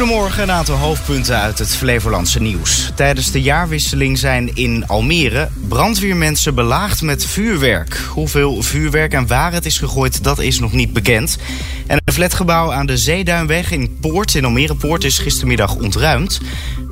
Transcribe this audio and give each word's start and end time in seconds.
Goedemorgen, 0.00 0.42
een 0.42 0.50
aantal 0.50 0.76
hoofdpunten 0.76 1.36
uit 1.36 1.58
het 1.58 1.76
Flevolandse 1.76 2.40
nieuws. 2.40 2.90
Tijdens 2.94 3.30
de 3.30 3.42
jaarwisseling 3.42 4.18
zijn 4.18 4.54
in 4.54 4.86
Almere 4.86 5.48
brandweermensen 5.68 6.54
belaagd 6.54 7.02
met 7.02 7.26
vuurwerk. 7.26 7.96
Hoeveel 7.96 8.62
vuurwerk 8.62 9.12
en 9.12 9.26
waar 9.26 9.52
het 9.52 9.66
is 9.66 9.78
gegooid, 9.78 10.24
dat 10.24 10.38
is 10.38 10.58
nog 10.58 10.72
niet 10.72 10.92
bekend. 10.92 11.38
En 11.86 12.00
een 12.04 12.12
flatgebouw 12.12 12.72
aan 12.72 12.86
de 12.86 12.96
Zeeduinweg 12.96 13.70
in 13.70 13.98
Poort, 14.00 14.34
in 14.34 14.44
Almere 14.44 14.74
Poort, 14.74 15.04
is 15.04 15.18
gistermiddag 15.18 15.74
ontruimd. 15.74 16.40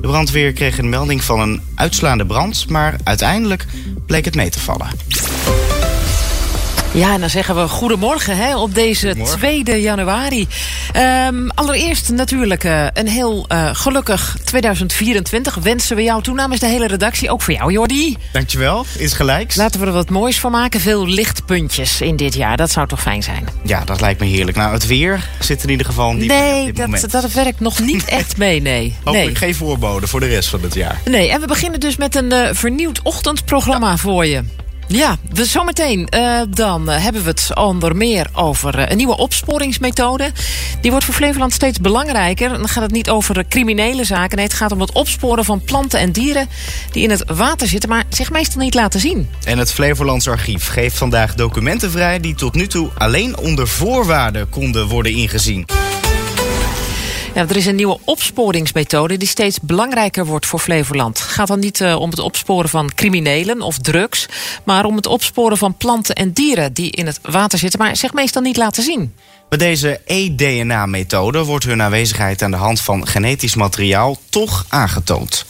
De 0.01 0.07
brandweer 0.07 0.53
kreeg 0.53 0.77
een 0.77 0.89
melding 0.89 1.23
van 1.23 1.39
een 1.39 1.61
uitslaande 1.75 2.25
brand, 2.25 2.69
maar 2.69 2.95
uiteindelijk 3.03 3.65
bleek 4.05 4.25
het 4.25 4.35
mee 4.35 4.49
te 4.49 4.59
vallen. 4.59 4.87
Ja, 6.93 7.13
en 7.13 7.19
dan 7.19 7.29
zeggen 7.29 7.55
we 7.55 7.67
goedemorgen 7.67 8.37
hè, 8.37 8.57
op 8.57 8.75
deze 8.75 9.15
2 9.23 9.81
januari. 9.81 10.47
Um, 10.95 11.49
allereerst 11.49 12.09
natuurlijk 12.09 12.63
uh, 12.63 12.87
een 12.93 13.07
heel 13.07 13.45
uh, 13.51 13.69
gelukkig 13.73 14.37
2024 14.43 15.55
wensen 15.55 15.95
we 15.95 16.03
jou 16.03 16.21
toe 16.21 16.35
namens 16.35 16.59
de 16.59 16.65
hele 16.65 16.87
redactie. 16.87 17.31
Ook 17.31 17.41
voor 17.41 17.53
jou, 17.53 17.71
Jordi. 17.71 18.17
Dankjewel, 18.31 18.85
is 18.97 19.13
gelijk. 19.13 19.55
Laten 19.55 19.79
we 19.79 19.85
er 19.85 19.91
wat 19.91 20.09
moois 20.09 20.39
van 20.39 20.51
maken. 20.51 20.79
Veel 20.79 21.07
lichtpuntjes 21.07 22.01
in 22.01 22.15
dit 22.15 22.33
jaar. 22.33 22.57
Dat 22.57 22.71
zou 22.71 22.87
toch 22.87 23.01
fijn 23.01 23.23
zijn? 23.23 23.47
Ja, 23.63 23.83
dat 23.83 24.01
lijkt 24.01 24.19
me 24.19 24.25
heerlijk. 24.25 24.57
Nou, 24.57 24.73
het 24.73 24.87
weer 24.87 25.29
zit 25.39 25.63
in 25.63 25.69
ieder 25.69 25.85
geval 25.85 26.13
niet 26.13 26.27
Nee, 26.27 26.73
dat, 26.73 27.05
dat 27.11 27.31
werkt 27.31 27.59
nog 27.59 27.79
niet 27.79 28.05
echt 28.19 28.37
mee, 28.37 28.61
nee. 28.61 28.95
Hopelijk 29.03 29.25
nee. 29.25 29.35
geen 29.35 29.55
voorbode 29.55 30.07
voor 30.07 30.19
de 30.19 30.27
rest 30.27 30.49
van 30.49 30.61
het 30.61 30.73
jaar. 30.73 31.01
Nee, 31.05 31.31
en 31.31 31.39
we 31.41 31.47
beginnen 31.47 31.79
dus 31.79 31.97
met 31.97 32.15
een 32.15 32.33
uh, 32.33 32.47
vernieuwd 32.51 33.01
ochtendprogramma 33.03 33.89
ja. 33.89 33.97
voor 33.97 34.25
je. 34.25 34.43
Ja, 34.91 35.17
dus 35.33 35.51
zometeen 35.51 36.07
uh, 36.15 36.41
dan 36.49 36.89
uh, 36.89 37.03
hebben 37.03 37.23
we 37.23 37.29
het 37.29 37.51
onder 37.55 37.95
meer 37.95 38.27
over 38.33 38.79
uh, 38.79 38.85
een 38.87 38.97
nieuwe 38.97 39.17
opsporingsmethode. 39.17 40.31
Die 40.81 40.91
wordt 40.91 41.05
voor 41.05 41.15
Flevoland 41.15 41.53
steeds 41.53 41.79
belangrijker. 41.79 42.49
Dan 42.49 42.67
gaat 42.67 42.83
het 42.83 42.91
niet 42.91 43.09
over 43.09 43.47
criminele 43.47 44.03
zaken. 44.03 44.37
Nee, 44.37 44.45
het 44.45 44.55
gaat 44.55 44.71
om 44.71 44.81
het 44.81 44.91
opsporen 44.91 45.45
van 45.45 45.61
planten 45.61 45.99
en 45.99 46.11
dieren 46.11 46.47
die 46.91 47.03
in 47.03 47.09
het 47.09 47.23
water 47.27 47.67
zitten, 47.67 47.89
maar 47.89 48.03
zich 48.09 48.31
meestal 48.31 48.61
niet 48.61 48.73
laten 48.73 48.99
zien. 48.99 49.29
En 49.43 49.57
het 49.57 49.73
Flevolands 49.73 50.27
Archief 50.27 50.67
geeft 50.67 50.97
vandaag 50.97 51.35
documenten 51.35 51.91
vrij 51.91 52.19
die 52.19 52.35
tot 52.35 52.55
nu 52.55 52.67
toe 52.67 52.89
alleen 52.97 53.37
onder 53.37 53.67
voorwaarden 53.67 54.49
konden 54.49 54.87
worden 54.87 55.13
ingezien. 55.13 55.65
Ja, 57.33 57.47
er 57.47 57.55
is 57.55 57.65
een 57.65 57.75
nieuwe 57.75 57.99
opsporingsmethode 58.03 59.17
die 59.17 59.27
steeds 59.27 59.59
belangrijker 59.59 60.25
wordt 60.25 60.45
voor 60.45 60.59
Flevoland. 60.59 61.19
Het 61.19 61.27
gaat 61.27 61.47
dan 61.47 61.59
niet 61.59 61.79
uh, 61.79 61.99
om 61.99 62.09
het 62.09 62.19
opsporen 62.19 62.69
van 62.69 62.93
criminelen 62.95 63.61
of 63.61 63.77
drugs, 63.77 64.25
maar 64.63 64.85
om 64.85 64.95
het 64.95 65.05
opsporen 65.05 65.57
van 65.57 65.77
planten 65.77 66.15
en 66.15 66.31
dieren 66.31 66.73
die 66.73 66.91
in 66.91 67.05
het 67.05 67.19
water 67.21 67.59
zitten, 67.59 67.79
maar 67.79 67.95
zich 67.95 68.13
meestal 68.13 68.41
niet 68.41 68.57
laten 68.57 68.83
zien. 68.83 69.13
Bij 69.49 69.57
deze 69.57 70.01
e-DNA-methode 70.05 71.43
wordt 71.43 71.65
hun 71.65 71.81
aanwezigheid 71.81 72.41
aan 72.41 72.51
de 72.51 72.57
hand 72.57 72.81
van 72.81 73.07
genetisch 73.07 73.55
materiaal 73.55 74.17
toch 74.29 74.65
aangetoond. 74.69 75.45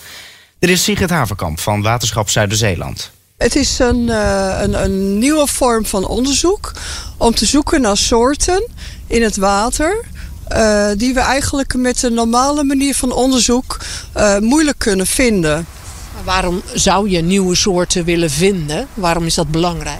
Dit 0.59 0.69
is 0.69 0.83
Sigrid 0.83 1.09
Haverkamp 1.09 1.59
van 1.59 1.81
Waterschap 1.81 2.29
Zuiderzeeland. 2.29 3.11
Het 3.37 3.55
is 3.55 3.79
een, 3.79 4.07
uh, 4.07 4.57
een, 4.61 4.83
een 4.83 5.17
nieuwe 5.17 5.47
vorm 5.47 5.85
van 5.85 6.07
onderzoek 6.07 6.71
om 7.17 7.35
te 7.35 7.45
zoeken 7.45 7.81
naar 7.81 7.97
soorten 7.97 8.67
in 9.07 9.23
het 9.23 9.37
water 9.37 10.05
uh, 10.53 10.87
die 10.97 11.13
we 11.13 11.19
eigenlijk 11.19 11.75
met 11.75 11.99
de 11.99 12.09
normale 12.09 12.63
manier 12.63 12.95
van 12.95 13.11
onderzoek 13.11 13.77
uh, 14.17 14.37
moeilijk 14.37 14.77
kunnen 14.79 15.07
vinden. 15.07 15.67
Maar 16.13 16.23
waarom 16.23 16.61
zou 16.73 17.09
je 17.09 17.21
nieuwe 17.21 17.55
soorten 17.55 18.05
willen 18.05 18.29
vinden? 18.29 18.87
Waarom 18.93 19.25
is 19.25 19.35
dat 19.35 19.51
belangrijk? 19.51 19.99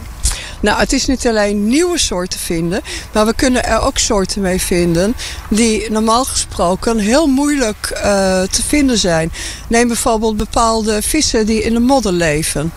Nou, 0.62 0.80
het 0.80 0.94
is 0.94 1.06
niet 1.06 1.28
alleen 1.28 1.68
nieuwe 1.68 1.98
soorten 1.98 2.40
vinden, 2.40 2.82
maar 3.14 3.26
we 3.26 3.34
kunnen 3.34 3.66
er 3.66 3.82
ook 3.82 3.98
soorten 3.98 4.42
mee 4.42 4.62
vinden 4.62 5.16
die 5.50 5.92
normaal 5.92 6.26
gesproken 6.26 6.98
heel 6.98 7.28
moeilijk 7.28 7.92
uh, 7.94 8.02
te 8.42 8.64
vinden 8.68 8.98
zijn. 8.98 9.32
Neem 9.68 9.88
bijvoorbeeld 9.88 10.38
bepaalde 10.38 11.02
vissen 11.02 11.46
die 11.46 11.64
in 11.64 11.74
de 11.74 11.80
modder 11.80 12.12
leven. 12.12 12.74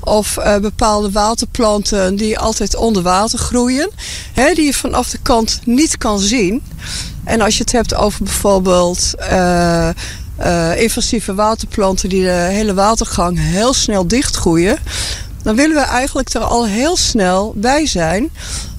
Of 0.00 0.36
uh, 0.36 0.56
bepaalde 0.56 1.10
waterplanten 1.10 2.16
die 2.16 2.38
altijd 2.38 2.76
onder 2.76 3.02
water 3.02 3.38
groeien, 3.38 3.90
hè, 4.32 4.54
die 4.54 4.64
je 4.64 4.74
vanaf 4.74 5.10
de 5.10 5.18
kant 5.22 5.60
niet 5.64 5.98
kan 5.98 6.18
zien. 6.18 6.62
En 7.26 7.40
als 7.40 7.56
je 7.56 7.62
het 7.62 7.72
hebt 7.72 7.94
over 7.94 8.24
bijvoorbeeld 8.24 9.14
uh, 9.20 9.88
uh, 10.40 10.80
invasieve 10.80 11.34
waterplanten 11.34 12.08
die 12.08 12.22
de 12.22 12.48
hele 12.50 12.74
watergang 12.74 13.38
heel 13.40 13.74
snel 13.74 14.06
dichtgroeien, 14.06 14.78
dan 15.42 15.56
willen 15.56 15.76
we 15.76 15.82
eigenlijk 15.82 16.34
er 16.34 16.40
al 16.40 16.66
heel 16.66 16.96
snel 16.96 17.52
bij 17.56 17.86
zijn 17.86 18.30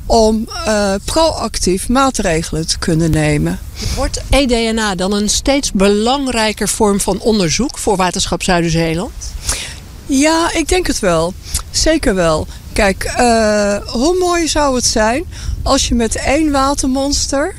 om 0.05 0.47
uh, 0.67 0.93
proactief 1.05 1.89
maatregelen 1.89 2.67
te 2.67 2.77
kunnen 2.79 3.11
nemen. 3.11 3.59
Wordt 3.95 4.21
eDNA 4.29 4.95
dan 4.95 5.13
een 5.13 5.29
steeds 5.29 5.71
belangrijker 5.71 6.69
vorm 6.69 6.99
van 6.99 7.19
onderzoek 7.19 7.77
voor 7.77 7.95
Waterschap 7.95 8.43
Zuiderzeeland? 8.43 9.11
Ja, 10.05 10.53
ik 10.53 10.67
denk 10.67 10.87
het 10.87 10.99
wel. 10.99 11.33
Zeker 11.71 12.15
wel. 12.15 12.47
Kijk, 12.73 13.13
uh, 13.19 13.75
hoe 13.85 14.17
mooi 14.19 14.47
zou 14.47 14.75
het 14.75 14.85
zijn 14.85 15.23
als 15.63 15.87
je 15.87 15.95
met 15.95 16.15
één 16.15 16.51
watermonster 16.51 17.55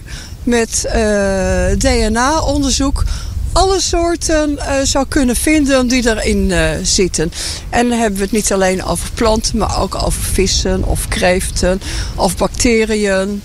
met 0.49 0.85
uh, 0.87 1.67
DNA-onderzoek 1.79 3.05
alle 3.53 3.81
soorten 3.81 4.51
uh, 4.51 4.75
zou 4.83 5.07
kunnen 5.09 5.37
vinden 5.37 5.89
die 5.89 6.09
erin 6.09 6.51
uh, 6.51 6.71
zitten. 6.83 7.33
En 7.71 7.89
dan 7.89 7.99
hebben 7.99 8.19
we 8.19 8.25
het 8.25 8.33
niet 8.33 8.53
alleen 8.53 8.85
over 8.85 9.11
planten, 9.15 9.59
maar 9.59 9.81
ook 9.81 9.95
over 9.95 10.23
vissen 10.23 10.85
of 10.85 11.09
kreeften 11.09 11.81
of 12.15 12.37
bacteriën, 12.37 13.43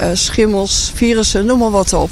uh, 0.00 0.08
schimmels, 0.12 0.92
virussen, 0.94 1.46
noem 1.46 1.58
maar 1.58 1.70
wat 1.70 1.92
op. 1.92 2.10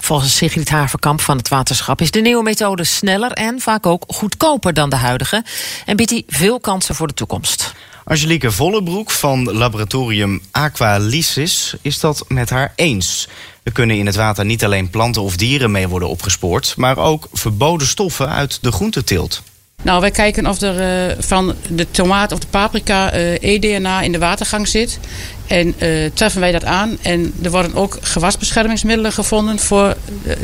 Volgens 0.00 0.36
Sigrid 0.36 0.68
Haverkamp 0.68 1.20
van 1.20 1.36
het 1.36 1.48
waterschap 1.48 2.00
is 2.00 2.10
de 2.10 2.20
nieuwe 2.20 2.42
methode 2.42 2.84
sneller 2.84 3.32
en 3.32 3.60
vaak 3.60 3.86
ook 3.86 4.04
goedkoper 4.06 4.74
dan 4.74 4.90
de 4.90 4.96
huidige 4.96 5.44
en 5.86 5.96
biedt 5.96 6.10
die 6.10 6.24
veel 6.28 6.60
kansen 6.60 6.94
voor 6.94 7.06
de 7.06 7.14
toekomst. 7.14 7.74
Angelique 8.04 8.50
Vollebroek 8.50 9.10
van 9.10 9.52
laboratorium 9.52 10.40
Aqualysis 10.50 11.74
is 11.82 12.00
dat 12.00 12.24
met 12.28 12.50
haar 12.50 12.72
eens. 12.76 13.28
Er 13.62 13.72
kunnen 13.72 13.96
in 13.96 14.06
het 14.06 14.16
water 14.16 14.44
niet 14.44 14.64
alleen 14.64 14.90
planten 14.90 15.22
of 15.22 15.36
dieren 15.36 15.70
mee 15.70 15.88
worden 15.88 16.08
opgespoord, 16.08 16.74
maar 16.76 16.98
ook 16.98 17.28
verboden 17.32 17.86
stoffen 17.86 18.28
uit 18.28 18.58
de 18.62 18.72
groenteteelt. 18.72 19.42
Nou, 19.82 20.00
wij 20.00 20.10
kijken 20.10 20.46
of 20.46 20.60
er 20.60 21.08
uh, 21.08 21.16
van 21.18 21.54
de 21.68 21.90
tomaat 21.90 22.32
of 22.32 22.38
de 22.38 22.46
paprika 22.46 23.14
uh, 23.14 23.32
eDNA 23.40 24.00
in 24.00 24.12
de 24.12 24.18
watergang 24.18 24.68
zit. 24.68 24.98
En 25.46 25.74
uh, 25.78 26.10
treffen 26.14 26.40
wij 26.40 26.52
dat 26.52 26.64
aan. 26.64 26.98
En 27.02 27.32
er 27.42 27.50
worden 27.50 27.74
ook 27.74 27.98
gewasbeschermingsmiddelen 28.00 29.12
gevonden 29.12 29.58
voor 29.58 29.96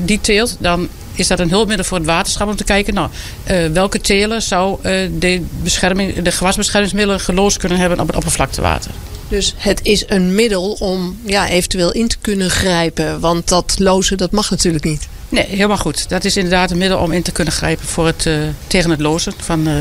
die 0.05 0.21
teelt. 0.21 0.57
Dan 0.59 0.89
is 1.15 1.27
dat 1.27 1.41
een 1.41 1.51
hulpmiddel 1.51 1.87
voor 1.87 1.99
het 1.99 2.07
waterschap 2.07 2.49
om 2.49 2.57
te 2.57 2.65
kijken... 2.65 2.95
Nou, 2.95 3.11
welke 3.73 4.01
telen 4.01 4.43
zou 4.43 4.79
de, 5.19 5.45
bescherming, 5.63 6.23
de 6.23 6.33
gewasbeschermingsmiddelen 6.33 7.21
geloosd 7.21 7.59
kunnen 7.59 7.79
hebben 7.79 8.01
op 8.01 8.07
het 8.07 8.17
oppervlaktewater. 8.17 8.91
Dus 9.29 9.55
het 9.57 9.81
is 9.83 10.05
een 10.07 10.35
middel 10.35 10.73
om 10.73 11.19
ja, 11.25 11.49
eventueel 11.49 11.93
in 11.93 12.09
te 12.09 12.17
kunnen 12.21 12.51
grijpen. 12.51 13.21
Want 13.21 13.49
dat 13.49 13.75
lozen, 13.79 14.17
dat 14.17 14.31
mag 14.31 14.51
natuurlijk 14.51 14.85
niet. 14.85 15.09
Nee, 15.29 15.47
helemaal 15.47 15.77
goed. 15.77 16.09
Dat 16.09 16.25
is 16.25 16.37
inderdaad 16.37 16.71
een 16.71 16.79
middel 16.79 16.99
om 16.99 17.13
in 17.13 17.23
te 17.23 17.33
kunnen 17.33 17.53
grijpen 17.53 17.87
voor 17.87 18.07
het, 18.07 18.25
uh, 18.25 18.39
tegen 18.67 18.91
het 18.91 19.01
lozen 19.01 19.33
van 19.37 19.69
uh, 19.69 19.75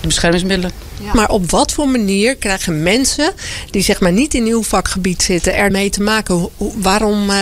de 0.00 0.06
beschermingsmiddelen. 0.06 0.72
Ja. 1.02 1.14
Maar 1.14 1.28
op 1.28 1.50
wat 1.50 1.72
voor 1.72 1.88
manier 1.88 2.36
krijgen 2.36 2.82
mensen 2.82 3.32
die 3.70 3.82
zeg 3.82 4.00
maar 4.00 4.12
niet 4.12 4.34
in 4.34 4.46
uw 4.46 4.62
vakgebied 4.62 5.22
zitten 5.22 5.54
ermee 5.54 5.90
te 5.90 6.02
maken? 6.02 6.48
Waarom 6.56 7.30
uh, 7.30 7.36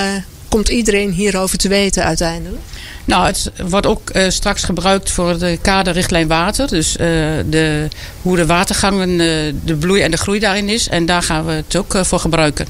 komt 0.48 0.68
iedereen 0.68 1.10
hierover 1.10 1.58
te 1.58 1.68
weten 1.68 2.04
uiteindelijk? 2.04 2.62
Nou, 3.04 3.26
het 3.26 3.50
wordt 3.68 3.86
ook 3.86 4.10
uh, 4.12 4.28
straks 4.28 4.62
gebruikt 4.62 5.10
voor 5.10 5.38
de 5.38 5.58
kaderrichtlijn 5.62 6.28
water. 6.28 6.68
Dus 6.68 6.92
uh, 6.92 7.06
de, 7.46 7.88
hoe 8.22 8.36
de 8.36 8.46
watergangen, 8.46 9.10
uh, 9.10 9.54
de 9.64 9.76
bloei 9.78 10.02
en 10.02 10.10
de 10.10 10.16
groei 10.16 10.38
daarin 10.38 10.68
is. 10.68 10.88
En 10.88 11.06
daar 11.06 11.22
gaan 11.22 11.46
we 11.46 11.52
het 11.52 11.76
ook 11.76 11.98
voor 12.00 12.18
gebruiken. 12.18 12.66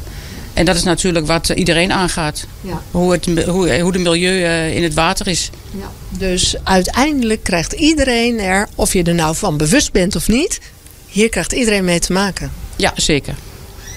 En 0.53 0.65
dat 0.65 0.77
is 0.77 0.83
natuurlijk 0.83 1.27
wat 1.27 1.49
iedereen 1.49 1.93
aangaat. 1.93 2.47
Ja. 2.61 2.83
Hoe, 2.91 3.13
het, 3.13 3.27
hoe, 3.47 3.81
hoe 3.81 3.93
de 3.93 3.99
milieu 3.99 4.69
in 4.71 4.83
het 4.83 4.95
water 4.95 5.27
is. 5.29 5.51
Ja. 5.71 5.91
Dus 6.19 6.55
uiteindelijk 6.63 7.43
krijgt 7.43 7.73
iedereen 7.73 8.41
er, 8.41 8.69
of 8.75 8.93
je 8.93 9.03
er 9.03 9.15
nou 9.15 9.37
van 9.37 9.57
bewust 9.57 9.93
bent 9.93 10.17
of 10.17 10.29
niet... 10.29 10.61
hier 11.07 11.29
krijgt 11.29 11.53
iedereen 11.53 11.85
mee 11.85 11.99
te 11.99 12.13
maken. 12.13 12.51
Ja, 12.77 12.93
zeker. 12.95 13.35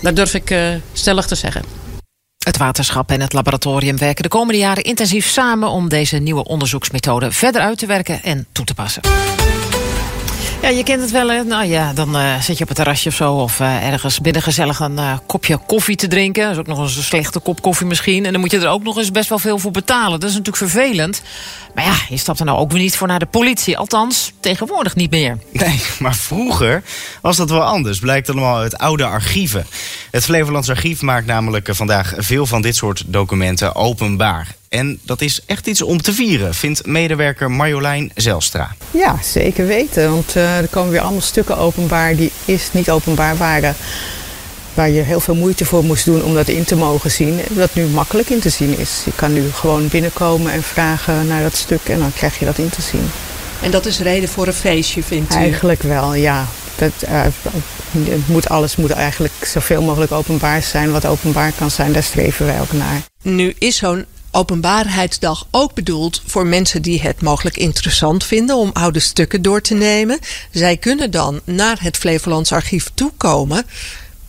Dat 0.02 0.16
durf 0.16 0.34
ik 0.34 0.56
stellig 0.94 1.26
te 1.26 1.36
zeggen. 1.36 1.79
Het 2.46 2.58
waterschap 2.58 3.12
en 3.12 3.22
het 3.22 3.34
laboratorium 3.34 3.98
werken 3.98 4.24
de 4.24 4.30
komende 4.30 4.60
jaren 4.60 4.84
intensief 4.84 5.28
samen 5.28 5.70
om 5.70 5.90
deze 5.90 6.18
nieuwe 6.18 6.44
onderzoeksmethode 6.44 7.32
verder 7.32 7.62
uit 7.62 7.78
te 7.78 7.86
werken 7.86 8.24
en 8.24 8.48
toe 8.52 8.66
te 8.66 8.74
passen. 8.74 9.02
Ja, 10.62 10.70
je 10.70 10.84
kent 10.84 11.02
het 11.02 11.12
wel, 11.12 11.30
hè? 11.30 11.44
Nou 11.44 11.66
ja, 11.66 11.94
dan 11.94 12.16
uh, 12.16 12.42
zit 12.42 12.58
je 12.58 12.62
op 12.62 12.68
het 12.68 12.78
terrasje 12.78 13.10
of 13.10 13.16
zo... 13.16 13.34
of 13.34 13.60
uh, 13.60 13.88
ergens 13.88 14.20
binnen 14.20 14.42
gezellig 14.42 14.80
een 14.80 14.98
uh, 14.98 15.18
kopje 15.28 15.58
koffie 15.58 15.96
te 15.96 16.08
drinken. 16.08 16.44
Dat 16.44 16.52
is 16.52 16.58
ook 16.58 16.68
nog 16.68 16.80
eens 16.80 16.96
een 16.96 17.04
slechte 17.04 17.40
kop 17.40 17.62
koffie 17.62 17.88
misschien. 17.88 18.26
En 18.26 18.32
dan 18.32 18.42
moet 18.42 18.52
je 18.52 18.60
er 18.60 18.68
ook 18.68 18.84
nog 18.84 18.98
eens 18.98 19.12
best 19.12 19.30
wel 19.30 19.40
veel 19.40 19.60
voor 19.60 19.72
betalen. 19.72 20.20
Dat 20.20 20.30
is 20.30 20.36
natuurlijk 20.36 20.72
vervelend. 20.72 21.22
Maar 21.76 21.84
ja, 21.84 21.96
je 22.10 22.18
stapt 22.18 22.40
er 22.40 22.46
nou 22.46 22.58
ook 22.58 22.72
weer 22.72 22.82
niet 22.82 22.98
voor 22.98 23.08
naar 23.08 23.20
de 23.20 23.26
politie. 23.26 23.78
Althans, 23.78 24.32
tegenwoordig 24.40 24.96
niet 24.96 25.12
meer. 25.12 25.38
Nee, 25.52 25.82
maar 26.00 26.16
vroeger 26.16 26.84
was 27.22 27.38
dat 27.38 27.50
wel 27.50 27.64
anders. 27.64 28.00
Blijkt 28.00 28.30
allemaal 28.30 28.58
uit 28.58 28.78
oude 28.78 29.06
archieven. 29.06 29.66
Het 30.12 30.24
Flevolands 30.24 30.70
Archief 30.70 31.02
maakt 31.02 31.26
namelijk 31.26 31.68
vandaag 31.72 32.14
veel 32.18 32.46
van 32.46 32.62
dit 32.62 32.76
soort 32.76 33.04
documenten 33.08 33.76
openbaar. 33.76 34.59
En 34.70 35.00
dat 35.04 35.22
is 35.22 35.42
echt 35.46 35.68
iets 35.68 35.82
om 35.82 36.02
te 36.02 36.14
vieren, 36.14 36.54
vindt 36.54 36.86
medewerker 36.86 37.52
Marjolein 37.52 38.12
Zelstra. 38.16 38.76
Ja, 38.92 39.20
zeker 39.24 39.68
weten. 39.68 40.12
Want 40.12 40.36
uh, 40.36 40.58
er 40.58 40.68
komen 40.68 40.92
weer 40.92 41.02
allemaal 41.02 41.22
stukken 41.22 41.58
openbaar 41.58 42.16
die 42.16 42.32
eerst 42.46 42.74
niet 42.74 42.90
openbaar 42.90 43.38
waren. 43.38 43.76
Waar 44.74 44.90
je 44.90 45.02
heel 45.02 45.20
veel 45.20 45.36
moeite 45.36 45.66
voor 45.66 45.84
moest 45.84 46.06
doen 46.06 46.24
om 46.24 46.34
dat 46.34 46.48
in 46.48 46.64
te 46.64 46.76
mogen 46.76 47.12
zien. 47.12 47.40
Dat 47.50 47.76
nu 47.76 47.86
makkelijk 47.86 48.30
in 48.30 48.40
te 48.40 48.50
zien 48.50 48.78
is. 48.78 49.02
Je 49.06 49.12
kan 49.16 49.34
nu 49.34 49.52
gewoon 49.52 49.88
binnenkomen 49.88 50.52
en 50.52 50.64
vragen 50.64 51.28
naar 51.28 51.42
dat 51.42 51.56
stuk 51.56 51.82
en 51.84 52.00
dan 52.00 52.14
krijg 52.14 52.40
je 52.40 52.46
dat 52.46 52.58
in 52.58 52.70
te 52.70 52.82
zien. 52.82 53.10
En 53.62 53.72
dat 53.72 53.86
is 53.86 54.00
reden 54.00 54.30
voor 54.30 54.48
een 54.48 54.54
feestje, 54.54 55.04
vindt 55.04 55.34
u? 55.34 55.38
Eigenlijk 55.38 55.82
wel, 55.82 56.14
ja. 56.14 56.48
Dat, 56.76 56.92
uh, 57.10 57.26
moet, 58.26 58.50
alles 58.50 58.76
moet 58.76 58.92
eigenlijk 58.92 59.34
zoveel 59.46 59.82
mogelijk 59.82 60.12
openbaar 60.12 60.62
zijn. 60.62 60.92
Wat 60.92 61.06
openbaar 61.06 61.52
kan 61.52 61.72
zijn, 61.72 61.94
daar 61.94 62.04
streven 62.04 62.46
wij 62.46 62.60
ook 62.60 62.72
naar. 62.72 63.02
Nu 63.22 63.56
is 63.58 63.78
zo'n 63.78 64.06
openbaarheidsdag 64.32 65.48
ook 65.52 65.74
bedoeld 65.74 66.22
voor 66.26 66.46
mensen 66.46 66.82
die 66.82 67.02
het 67.02 67.22
mogelijk 67.22 67.58
interessant 67.58 68.24
vinden 68.24 68.56
om 68.56 68.70
oude 68.74 69.00
stukken 69.00 69.42
door 69.42 69.62
te 69.62 69.74
nemen. 69.74 70.20
Zij 70.52 70.78
kunnen 70.78 71.12
dan 71.12 71.40
naar 71.44 71.78
het 71.82 71.98
Flevolands 71.98 72.52
archief 72.52 72.92
toekomen. 72.94 73.66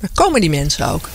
Maar 0.00 0.11
komen 0.14 0.41
die 0.41 0.50
mensen 0.50 0.88
ook? 0.88 1.08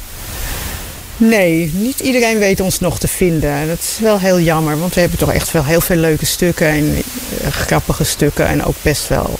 Nee, 1.17 1.71
niet 1.73 1.99
iedereen 1.99 2.37
weet 2.37 2.59
ons 2.59 2.79
nog 2.79 2.99
te 2.99 3.07
vinden. 3.07 3.67
Dat 3.67 3.79
is 3.79 3.97
wel 3.99 4.19
heel 4.19 4.39
jammer, 4.39 4.79
want 4.79 4.93
we 4.93 4.99
hebben 4.99 5.19
toch 5.19 5.31
echt 5.31 5.51
wel 5.51 5.65
heel 5.65 5.81
veel 5.81 5.95
leuke 5.95 6.25
stukken 6.25 6.67
en 6.67 6.85
uh, 6.85 7.47
grappige 7.49 8.03
stukken 8.03 8.47
en 8.47 8.63
ook 8.63 8.75
best 8.81 9.07
wel 9.07 9.39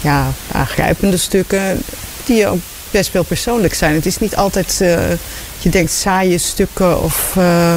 ja, 0.00 0.32
aangrijpende 0.52 1.16
stukken 1.16 1.82
die 2.24 2.48
ook 2.48 2.60
best 2.90 3.12
wel 3.12 3.24
persoonlijk 3.24 3.74
zijn. 3.74 3.94
Het 3.94 4.06
is 4.06 4.18
niet 4.18 4.36
altijd, 4.36 4.78
uh, 4.82 5.10
je 5.58 5.68
denkt, 5.68 5.92
saaie 5.92 6.38
stukken 6.38 7.02
of... 7.02 7.34
Uh, 7.38 7.74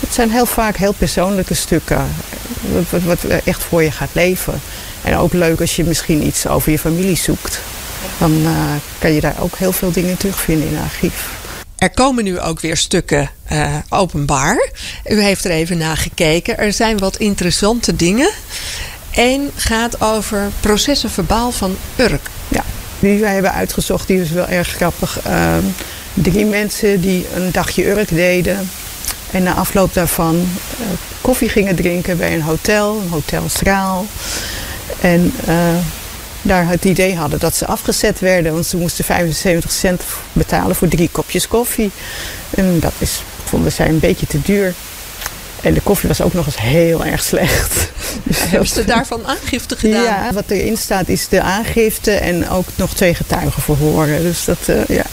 het 0.00 0.14
zijn 0.14 0.30
heel 0.30 0.46
vaak 0.46 0.76
heel 0.76 0.92
persoonlijke 0.92 1.54
stukken. 1.54 2.06
Wat, 2.90 3.02
wat, 3.02 3.24
echt 3.44 3.62
voor 3.62 3.82
je 3.82 3.90
gaat 3.90 4.10
leven. 4.12 4.60
En 5.02 5.16
ook 5.16 5.32
leuk 5.32 5.60
als 5.60 5.76
je 5.76 5.84
misschien 5.84 6.26
iets 6.26 6.46
over 6.46 6.70
je 6.72 6.78
familie 6.78 7.16
zoekt. 7.16 7.60
Dan 8.18 8.32
uh, 8.32 8.50
kan 8.98 9.12
je 9.12 9.20
daar 9.20 9.36
ook 9.40 9.56
heel 9.56 9.72
veel 9.72 9.90
dingen 9.90 10.16
terugvinden 10.16 10.68
in 10.68 10.74
het 10.74 10.84
archief. 10.84 11.34
Er 11.76 11.90
komen 11.90 12.24
nu 12.24 12.40
ook 12.40 12.60
weer 12.60 12.76
stukken 12.76 13.30
uh, 13.52 13.74
openbaar. 13.88 14.70
U 15.06 15.22
heeft 15.22 15.44
er 15.44 15.50
even 15.50 15.78
naar 15.78 15.96
gekeken. 15.96 16.58
Er 16.58 16.72
zijn 16.72 16.98
wat 16.98 17.16
interessante 17.16 17.96
dingen. 17.96 18.30
Eén 19.14 19.50
gaat 19.56 20.00
over 20.00 20.50
processen 20.60 21.10
verbaal 21.10 21.52
van 21.52 21.76
Urk. 21.96 22.28
Ja, 22.48 22.64
die 22.98 23.20
wij 23.20 23.32
hebben 23.32 23.52
uitgezocht, 23.52 24.06
die 24.06 24.20
is 24.20 24.30
wel 24.30 24.46
erg 24.46 24.68
grappig. 24.68 25.18
Uh, 25.26 25.56
drie 26.14 26.44
mensen 26.44 27.00
die 27.00 27.26
een 27.34 27.52
dagje 27.52 27.86
Urk 27.86 28.08
deden. 28.08 28.70
En 29.36 29.42
na 29.42 29.54
afloop 29.54 29.94
daarvan 29.94 30.34
uh, 30.34 30.86
koffie 31.20 31.48
gingen 31.48 31.76
drinken 31.76 32.16
bij 32.16 32.34
een 32.34 32.42
hotel, 32.42 33.00
een 33.00 33.08
hotel 33.08 33.48
Straal. 33.48 34.06
En 35.00 35.32
uh, 35.48 35.54
daar 36.42 36.68
het 36.68 36.84
idee 36.84 37.16
hadden 37.16 37.38
dat 37.38 37.56
ze 37.56 37.66
afgezet 37.66 38.20
werden. 38.20 38.52
Want 38.52 38.66
ze 38.66 38.76
moesten 38.76 39.04
75 39.04 39.72
cent 39.72 40.02
betalen 40.32 40.76
voor 40.76 40.88
drie 40.88 41.08
kopjes 41.12 41.48
koffie. 41.48 41.90
En 42.50 42.80
dat 42.80 42.92
is, 42.98 43.22
vonden 43.44 43.72
zij 43.72 43.88
een 43.88 43.98
beetje 43.98 44.26
te 44.26 44.42
duur. 44.42 44.74
En 45.62 45.74
de 45.74 45.80
koffie 45.80 46.08
was 46.08 46.20
ook 46.20 46.32
nog 46.32 46.46
eens 46.46 46.60
heel 46.60 47.04
erg 47.04 47.22
slecht. 47.22 47.74
Dus 48.22 48.38
Hebben 48.38 48.68
ze 48.68 48.84
daarvan 48.84 49.26
aangifte 49.26 49.76
gedaan? 49.76 50.02
Ja, 50.02 50.32
wat 50.32 50.50
erin 50.50 50.76
staat 50.76 51.08
is 51.08 51.28
de 51.28 51.40
aangifte 51.40 52.10
en 52.10 52.48
ook 52.48 52.66
nog 52.74 52.94
twee 52.94 53.14
getuigen 53.14 53.62
verhoren. 53.62 54.22
Dus 54.22 54.44
dat, 54.44 54.58
uh, 54.68 54.84
ja. 54.86 55.04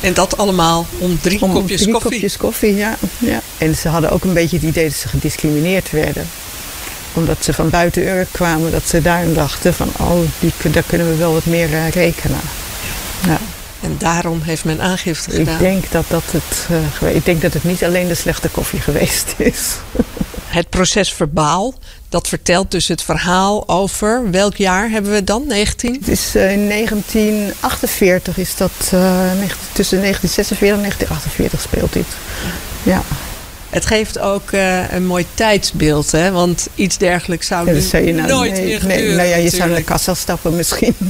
En 0.00 0.14
dat 0.14 0.36
allemaal 0.36 0.86
om 0.98 1.18
drie 1.20 1.42
om 1.42 1.52
kopjes 1.52 1.80
drie 1.80 1.92
koffie? 1.92 2.10
kopjes 2.10 2.36
koffie, 2.36 2.76
ja, 2.76 2.96
ja. 3.18 3.40
En 3.62 3.76
ze 3.76 3.88
hadden 3.88 4.10
ook 4.10 4.24
een 4.24 4.32
beetje 4.32 4.56
het 4.56 4.66
idee 4.66 4.88
dat 4.88 4.96
ze 4.96 5.08
gediscrimineerd 5.08 5.90
werden. 5.90 6.28
Omdat 7.12 7.44
ze 7.44 7.52
van 7.52 7.70
buiten 7.70 8.06
Urk 8.06 8.28
kwamen, 8.30 8.70
dat 8.70 8.88
ze 8.88 9.02
daarom 9.02 9.34
dachten 9.34 9.74
van... 9.74 9.88
oh, 9.98 10.20
die, 10.40 10.52
daar 10.70 10.82
kunnen 10.82 11.08
we 11.08 11.16
wel 11.16 11.32
wat 11.32 11.44
meer 11.44 11.70
uh, 11.70 11.88
rekenen. 11.88 12.40
Ja. 13.26 13.38
En 13.80 13.96
daarom 13.98 14.40
heeft 14.42 14.64
men 14.64 14.80
aangifte 14.80 15.30
gedaan? 15.30 15.54
Ik 15.54 15.60
denk 15.60 15.90
dat, 15.90 16.04
dat 16.08 16.22
het, 16.30 16.68
uh, 17.02 17.14
ik 17.14 17.24
denk 17.24 17.42
dat 17.42 17.52
het 17.52 17.64
niet 17.64 17.84
alleen 17.84 18.08
de 18.08 18.14
slechte 18.14 18.48
koffie 18.48 18.80
geweest 18.90 19.34
is. 19.36 19.76
Het 20.46 20.68
proces 20.68 21.12
verbaal, 21.12 21.74
dat 22.08 22.28
vertelt 22.28 22.70
dus 22.70 22.88
het 22.88 23.02
verhaal 23.02 23.68
over... 23.68 24.30
welk 24.30 24.56
jaar 24.56 24.90
hebben 24.90 25.12
we 25.12 25.24
dan? 25.24 25.46
19? 25.46 25.94
Het 25.94 26.08
is 26.08 26.36
uh, 26.36 26.52
in 26.52 26.68
1948 26.68 28.38
is 28.38 28.56
dat... 28.56 28.72
Tussen 29.72 29.98
1946 29.98 30.60
en 30.60 30.76
1948 30.76 31.60
speelt 31.60 31.92
dit. 31.92 32.06
Ja. 32.82 33.02
Het 33.72 33.86
geeft 33.86 34.18
ook 34.18 34.50
uh, 34.50 34.92
een 34.92 35.06
mooi 35.06 35.26
tijdsbeeld, 35.34 36.10
hè? 36.10 36.30
Want 36.30 36.68
iets 36.74 36.98
dergelijks 36.98 37.46
zou, 37.46 37.66
ja, 37.66 37.72
dat 37.72 37.82
zou 37.82 38.02
je 38.04 38.14
nou, 38.14 38.28
nooit 38.28 38.52
nee, 38.52 38.64
meer 38.64 38.86
nee, 38.86 38.98
nou 38.98 39.16
ja, 39.16 39.22
je 39.22 39.28
natuurlijk. 39.28 39.54
zou 39.54 39.68
naar 39.68 39.78
de 39.78 39.84
kassa 39.84 40.14
stappen 40.14 40.56
misschien. 40.56 40.94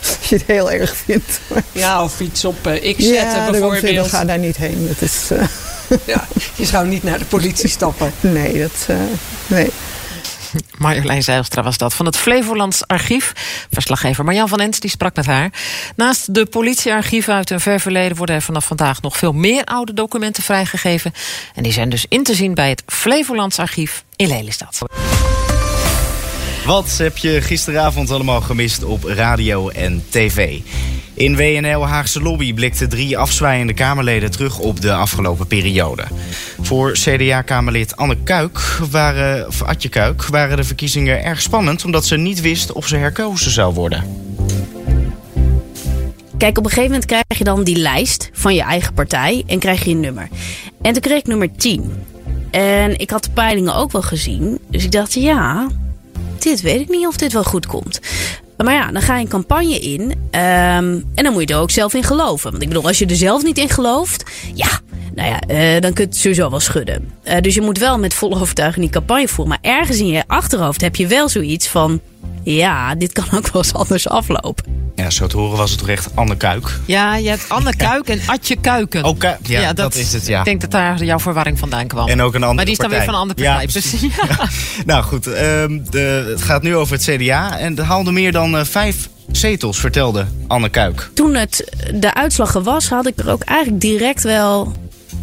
als 0.00 0.28
je 0.28 0.36
het 0.36 0.44
heel 0.46 0.70
erg 0.70 0.96
vindt. 0.96 1.40
Ja, 1.72 2.02
of 2.02 2.20
iets 2.20 2.44
op 2.44 2.66
uh, 2.66 2.94
X 2.96 3.04
zetten 3.04 3.38
ja, 3.38 3.50
bijvoorbeeld. 3.50 4.08
ga 4.08 4.24
daar 4.24 4.38
niet 4.38 4.56
heen. 4.56 4.86
Dat 4.88 5.10
is, 5.10 5.28
uh... 5.32 5.98
ja, 6.04 6.26
je 6.54 6.64
zou 6.64 6.86
niet 6.86 7.02
naar 7.02 7.18
de 7.18 7.24
politie 7.24 7.68
stappen. 7.68 8.12
Nee, 8.20 8.58
dat... 8.60 8.96
Nee. 9.46 9.70
Marjolein 10.78 11.22
Zijlstra 11.22 11.62
was 11.62 11.78
dat 11.78 11.94
van 11.94 12.06
het 12.06 12.16
Flevolands 12.16 12.86
Archief. 12.86 13.32
Verslaggever 13.70 14.24
Marjan 14.24 14.48
van 14.48 14.60
Ens 14.60 14.80
die 14.80 14.90
sprak 14.90 15.16
met 15.16 15.26
haar. 15.26 15.50
Naast 15.96 16.34
de 16.34 16.46
politiearchieven 16.46 17.34
uit 17.34 17.50
een 17.50 17.60
ver 17.60 17.80
verleden 17.80 18.16
worden 18.16 18.34
er 18.34 18.42
vanaf 18.42 18.64
vandaag 18.64 19.02
nog 19.02 19.16
veel 19.16 19.32
meer 19.32 19.64
oude 19.64 19.92
documenten 19.92 20.42
vrijgegeven. 20.42 21.12
En 21.54 21.62
die 21.62 21.72
zijn 21.72 21.88
dus 21.88 22.06
in 22.08 22.22
te 22.22 22.34
zien 22.34 22.54
bij 22.54 22.68
het 22.68 22.82
Flevolands 22.86 23.58
Archief 23.58 24.04
in 24.16 24.28
Lelystad. 24.28 24.82
Wat 26.64 26.98
heb 26.98 27.16
je 27.16 27.40
gisteravond 27.40 28.10
allemaal 28.10 28.40
gemist 28.40 28.84
op 28.84 29.04
radio 29.04 29.68
en 29.68 30.04
tv? 30.08 30.58
In 31.14 31.36
WNL 31.36 31.86
Haagse 31.86 32.22
Lobby 32.22 32.54
blikten 32.54 32.88
drie 32.88 33.18
afzwaaiende 33.18 33.74
Kamerleden 33.74 34.30
terug 34.30 34.58
op 34.58 34.80
de 34.80 34.92
afgelopen 34.92 35.46
periode. 35.46 36.04
Voor 36.60 36.92
CDA-Kamerlid 36.92 37.96
Anne 37.96 38.16
Kuik 38.24 38.58
waren, 38.90 39.46
of 39.46 39.62
Atje 39.62 39.88
Kuik 39.88 40.26
waren 40.26 40.56
de 40.56 40.64
verkiezingen 40.64 41.24
erg 41.24 41.42
spannend... 41.42 41.84
omdat 41.84 42.04
ze 42.04 42.16
niet 42.16 42.40
wist 42.40 42.72
of 42.72 42.86
ze 42.86 42.96
herkozen 42.96 43.50
zou 43.50 43.74
worden. 43.74 44.04
Kijk, 46.38 46.58
op 46.58 46.64
een 46.64 46.70
gegeven 46.70 46.90
moment 46.90 47.06
krijg 47.06 47.38
je 47.38 47.44
dan 47.44 47.64
die 47.64 47.76
lijst 47.76 48.30
van 48.32 48.54
je 48.54 48.62
eigen 48.62 48.94
partij 48.94 49.44
en 49.46 49.58
krijg 49.58 49.84
je 49.84 49.90
een 49.90 50.00
nummer. 50.00 50.28
En 50.82 50.92
toen 50.92 51.02
kreeg 51.02 51.18
ik 51.18 51.26
nummer 51.26 51.56
10. 51.56 51.92
En 52.50 52.98
ik 52.98 53.10
had 53.10 53.24
de 53.24 53.30
peilingen 53.30 53.74
ook 53.74 53.92
wel 53.92 54.02
gezien. 54.02 54.58
Dus 54.70 54.84
ik 54.84 54.92
dacht, 54.92 55.14
ja, 55.14 55.68
dit 56.44 56.60
weet 56.60 56.80
ik 56.80 56.88
niet 56.88 57.06
of 57.06 57.16
dit 57.16 57.32
wel 57.32 57.44
goed 57.44 57.66
komt. 57.66 58.00
Maar 58.56 58.74
ja, 58.74 58.90
dan 58.90 59.02
ga 59.02 59.16
je 59.16 59.22
een 59.22 59.28
campagne 59.30 59.78
in. 59.78 60.00
Um, 60.00 60.12
en 60.30 61.10
dan 61.14 61.32
moet 61.32 61.48
je 61.48 61.54
er 61.54 61.60
ook 61.60 61.70
zelf 61.70 61.94
in 61.94 62.02
geloven. 62.02 62.50
Want 62.50 62.62
ik 62.62 62.68
bedoel, 62.68 62.86
als 62.86 62.98
je 62.98 63.06
er 63.06 63.16
zelf 63.16 63.42
niet 63.42 63.58
in 63.58 63.68
gelooft. 63.68 64.24
Ja, 64.54 64.80
nou 65.14 65.28
ja, 65.28 65.74
uh, 65.74 65.80
dan 65.80 65.92
kun 65.92 66.04
je 66.04 66.10
het 66.10 66.16
sowieso 66.16 66.50
wel 66.50 66.60
schudden. 66.60 67.10
Uh, 67.24 67.40
dus 67.40 67.54
je 67.54 67.60
moet 67.60 67.78
wel 67.78 67.98
met 67.98 68.14
volle 68.14 68.40
overtuiging 68.40 68.84
die 68.84 68.94
campagne 68.94 69.28
voeren. 69.28 69.58
Maar 69.62 69.72
ergens 69.72 69.98
in 69.98 70.06
je 70.06 70.24
achterhoofd 70.26 70.80
heb 70.80 70.96
je 70.96 71.06
wel 71.06 71.28
zoiets 71.28 71.68
van. 71.68 72.00
Ja, 72.42 72.94
dit 72.94 73.12
kan 73.12 73.24
ook 73.36 73.52
wel 73.52 73.62
eens 73.62 73.72
anders 73.74 74.08
aflopen. 74.08 74.64
Ja, 74.94 75.10
zo 75.10 75.26
te 75.26 75.36
horen 75.36 75.56
was 75.56 75.70
het 75.70 75.78
toch 75.78 75.88
echt 75.88 76.08
Anne 76.14 76.36
Kuik. 76.36 76.78
Ja, 76.86 77.16
je 77.16 77.28
hebt 77.28 77.44
Anne 77.48 77.76
Kuik 77.76 78.08
en 78.08 78.20
Atje 78.26 78.56
Kuiken. 78.56 79.04
Oh, 79.04 79.18
Ku 79.18 79.26
ja, 79.26 79.36
ja 79.42 79.66
dat, 79.66 79.76
dat, 79.76 79.94
is 79.94 80.12
het, 80.12 80.26
ja. 80.26 80.38
Ik 80.38 80.44
denk 80.44 80.60
dat 80.60 80.70
daar 80.70 81.04
jouw 81.04 81.18
verwarring 81.18 81.58
vandaan 81.58 81.86
kwam. 81.86 82.08
En 82.08 82.22
ook 82.22 82.34
een 82.34 82.42
andere 82.42 82.54
Maar 82.54 82.64
die 82.64 82.72
is 82.72 82.78
dan 82.78 82.88
partij. 82.90 83.06
weer 83.06 83.14
van 83.14 83.14
een 83.14 83.28
andere 83.28 83.48
partij. 83.48 83.66
Ja, 83.66 83.70
precies. 83.70 84.00
Ja. 84.28 84.48
nou 84.86 85.02
goed, 85.04 85.26
um, 85.26 85.84
de, 85.90 86.26
het 86.28 86.42
gaat 86.42 86.62
nu 86.62 86.76
over 86.76 86.96
het 86.96 87.04
CDA. 87.04 87.58
En 87.58 87.76
het 87.76 87.86
haalde 87.86 88.12
meer 88.12 88.32
dan 88.32 88.54
uh, 88.54 88.64
vijf 88.64 89.08
zetels, 89.32 89.80
vertelde 89.80 90.26
Anne 90.46 90.68
Kuik. 90.68 91.10
Toen 91.14 91.34
het 91.34 91.72
de 91.94 92.14
uitslag 92.14 92.52
was, 92.52 92.88
had 92.88 93.06
ik 93.06 93.18
er 93.18 93.30
ook 93.30 93.42
eigenlijk 93.42 93.80
direct 93.80 94.22
wel... 94.22 94.72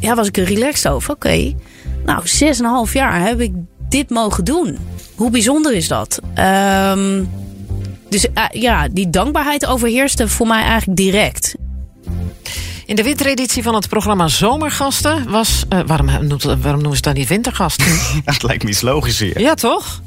Ja, 0.02 0.16
was 0.16 0.28
ik 0.28 0.38
er 0.38 0.44
relaxed 0.44 0.92
over. 0.92 1.14
Oké, 1.14 1.28
okay. 1.28 1.56
nou, 2.06 2.28
zes 2.28 2.60
en 2.60 2.66
een 2.66 2.72
half 2.72 2.94
jaar 2.94 3.22
heb 3.28 3.40
ik 3.40 3.54
dit 3.90 4.10
mogen 4.10 4.44
doen. 4.44 4.78
Hoe 5.16 5.30
bijzonder 5.30 5.74
is 5.74 5.88
dat? 5.88 6.20
Um, 6.40 7.30
dus 8.10 8.26
uh, 8.26 8.44
ja, 8.52 8.88
die 8.88 9.10
dankbaarheid 9.10 9.66
overheerste 9.66 10.28
voor 10.28 10.48
mij 10.48 10.64
eigenlijk 10.64 10.98
direct. 10.98 11.56
In 12.86 12.96
de 12.96 13.04
wintereditie 13.04 13.64
van 13.64 13.76
het 13.76 13.90
programma 13.90 14.28
Zomergasten 14.28 15.30
was... 15.30 15.64
Uh, 15.70 15.80
waarom, 15.86 16.28
noemt, 16.28 16.44
waarom 16.44 16.62
noemen 16.64 16.90
ze 16.90 16.96
het 16.96 17.04
dan 17.04 17.14
niet 17.14 17.28
wintergasten? 17.28 17.86
het 18.26 18.44
lijkt 18.44 18.64
me 18.64 18.70
iets 18.70 18.82
logisch 18.82 19.20
hier. 19.20 19.40
Ja, 19.40 19.54
toch? 19.54 20.02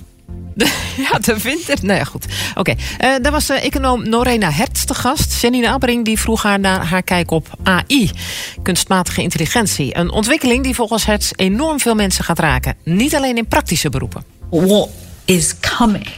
Ja, 0.97 1.19
de 1.19 1.39
winter. 1.39 1.79
Nou 1.83 1.99
ja, 1.99 2.05
goed. 2.05 2.25
Oké, 2.55 2.71
okay. 2.71 3.17
uh, 3.17 3.23
daar 3.23 3.33
was 3.33 3.51
uh, 3.51 3.65
econoom 3.65 4.09
Norena 4.09 4.51
Hertz 4.51 4.85
te 4.85 4.95
gast. 4.95 5.41
Janine 5.41 5.69
Abbering 5.69 6.05
die 6.05 6.19
vroeg 6.19 6.43
haar 6.43 6.61
naar 6.61 6.85
haar 6.87 7.03
kijk 7.03 7.31
op 7.31 7.49
AI, 7.63 8.11
kunstmatige 8.63 9.23
intelligentie. 9.23 9.97
Een 9.97 10.11
ontwikkeling 10.11 10.63
die 10.65 10.75
volgens 10.75 11.05
Hertz 11.05 11.31
enorm 11.37 11.81
veel 11.81 11.95
mensen 11.95 12.25
gaat 12.25 12.39
raken. 12.39 12.77
Niet 12.85 13.15
alleen 13.15 13.37
in 13.37 13.47
praktische 13.47 13.91
beroepen. 13.91 14.25
What 14.51 14.89
is 15.25 15.55
coming 15.77 16.09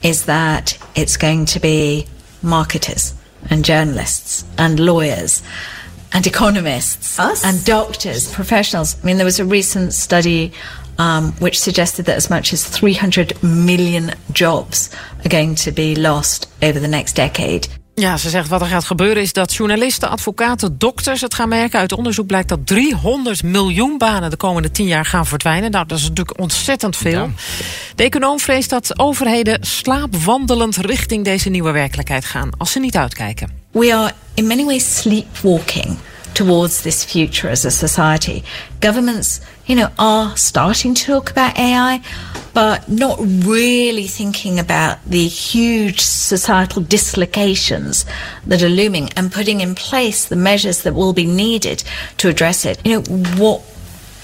is 0.00 0.20
that 0.20 0.78
it's 0.92 1.16
going 1.16 1.48
to 1.50 1.60
be 1.60 2.04
marketers 2.40 3.12
and 3.48 3.66
journalists 3.66 4.44
and 4.54 4.78
lawyers 4.78 5.40
and 6.08 6.26
economists 6.26 7.18
Us? 7.18 7.42
and 7.42 7.66
doctors, 7.66 8.24
professionals. 8.24 8.92
I 8.92 8.96
mean, 9.02 9.14
there 9.16 9.24
was 9.24 9.40
a 9.40 9.44
recent 9.44 9.94
study 9.94 10.52
um, 11.00 11.32
which 11.38 11.58
suggested 11.58 12.04
that 12.04 12.16
as 12.16 12.28
much 12.28 12.52
as 12.52 12.62
300 12.62 13.42
million 13.42 14.10
jobs 14.32 14.90
are 15.18 15.36
going 15.36 15.56
to 15.56 15.72
be 15.72 16.00
lost 16.00 16.48
over 16.60 16.80
the 16.80 16.88
next 16.88 17.16
decade. 17.16 17.78
Ja, 17.94 18.16
ze 18.16 18.28
zegt 18.30 18.48
wat 18.48 18.60
er 18.60 18.66
gaat 18.66 18.84
gebeuren 18.84 19.22
is 19.22 19.32
dat 19.32 19.54
journalisten, 19.54 20.10
advocaten, 20.10 20.78
dokters 20.78 21.20
het 21.20 21.34
gaan 21.34 21.48
merken. 21.48 21.78
Uit 21.78 21.92
onderzoek 21.92 22.26
blijkt 22.26 22.48
dat 22.48 22.66
300 22.66 23.42
miljoen 23.42 23.98
banen 23.98 24.30
de 24.30 24.36
komende 24.36 24.70
10 24.70 24.86
jaar 24.86 25.04
gaan 25.04 25.26
verdwijnen. 25.26 25.70
Nou, 25.70 25.86
dat 25.86 25.98
is 25.98 26.08
natuurlijk 26.08 26.40
ontzettend 26.40 26.96
veel. 26.96 27.30
De 27.94 28.02
econoom 28.02 28.38
vreest 28.38 28.70
dat 28.70 28.98
overheden 28.98 29.58
slaapwandelend 29.60 30.76
richting 30.76 31.24
deze 31.24 31.48
nieuwe 31.48 31.70
werkelijkheid 31.70 32.24
gaan 32.24 32.50
als 32.58 32.72
ze 32.72 32.78
niet 32.78 32.96
uitkijken. 32.96 33.50
We 33.70 33.94
are 33.94 34.12
in 34.34 34.46
many 34.46 34.64
ways 34.64 35.00
sleepwalking 35.00 35.96
towards 36.34 36.82
this 36.82 37.04
future 37.04 37.48
as 37.48 37.64
a 37.64 37.70
society. 37.70 38.42
Governments, 38.80 39.40
you 39.66 39.76
know, 39.76 39.88
are 39.98 40.36
starting 40.36 40.94
to 40.94 41.04
talk 41.04 41.30
about 41.30 41.58
AI, 41.58 42.00
but 42.52 42.88
not 42.88 43.18
really 43.20 44.08
thinking 44.08 44.58
about 44.58 44.98
the 45.06 45.28
huge 45.28 46.00
societal 46.00 46.82
dislocations 46.82 48.04
that 48.46 48.62
are 48.62 48.68
looming 48.68 49.10
and 49.16 49.32
putting 49.32 49.60
in 49.60 49.74
place 49.74 50.26
the 50.26 50.36
measures 50.36 50.82
that 50.82 50.94
will 50.94 51.12
be 51.12 51.26
needed 51.26 51.84
to 52.16 52.28
address 52.28 52.64
it. 52.64 52.78
You 52.84 53.00
know, 53.00 53.16
what 53.36 53.60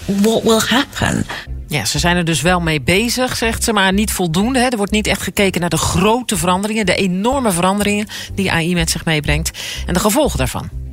what 0.06 0.42
will 0.42 0.60
happen? 0.60 1.26
Ja, 1.68 1.84
ze 1.84 1.98
zijn 1.98 2.16
er 2.16 2.24
dus 2.24 2.40
wel 2.40 2.60
mee 2.60 2.80
bezig, 2.80 3.36
zegt 3.36 3.64
ze, 3.64 3.72
maar 3.72 3.92
niet 3.92 4.12
voldoende. 4.12 4.58
Hè. 4.58 4.66
Er 4.66 4.76
wordt 4.76 4.92
niet 4.92 5.06
echt 5.06 5.22
gekeken 5.22 5.60
naar 5.60 5.70
de 5.70 5.76
grote 5.76 6.36
veranderingen, 6.36 6.86
de 6.86 6.94
enorme 6.94 7.50
veranderingen 7.50 8.06
die 8.34 8.52
AI 8.52 8.74
met 8.74 8.90
zich 8.90 9.04
meebrengt 9.04 9.50
en 9.86 9.94
de 9.94 10.00
gevolgen 10.00 10.38
daarvan. 10.38 10.85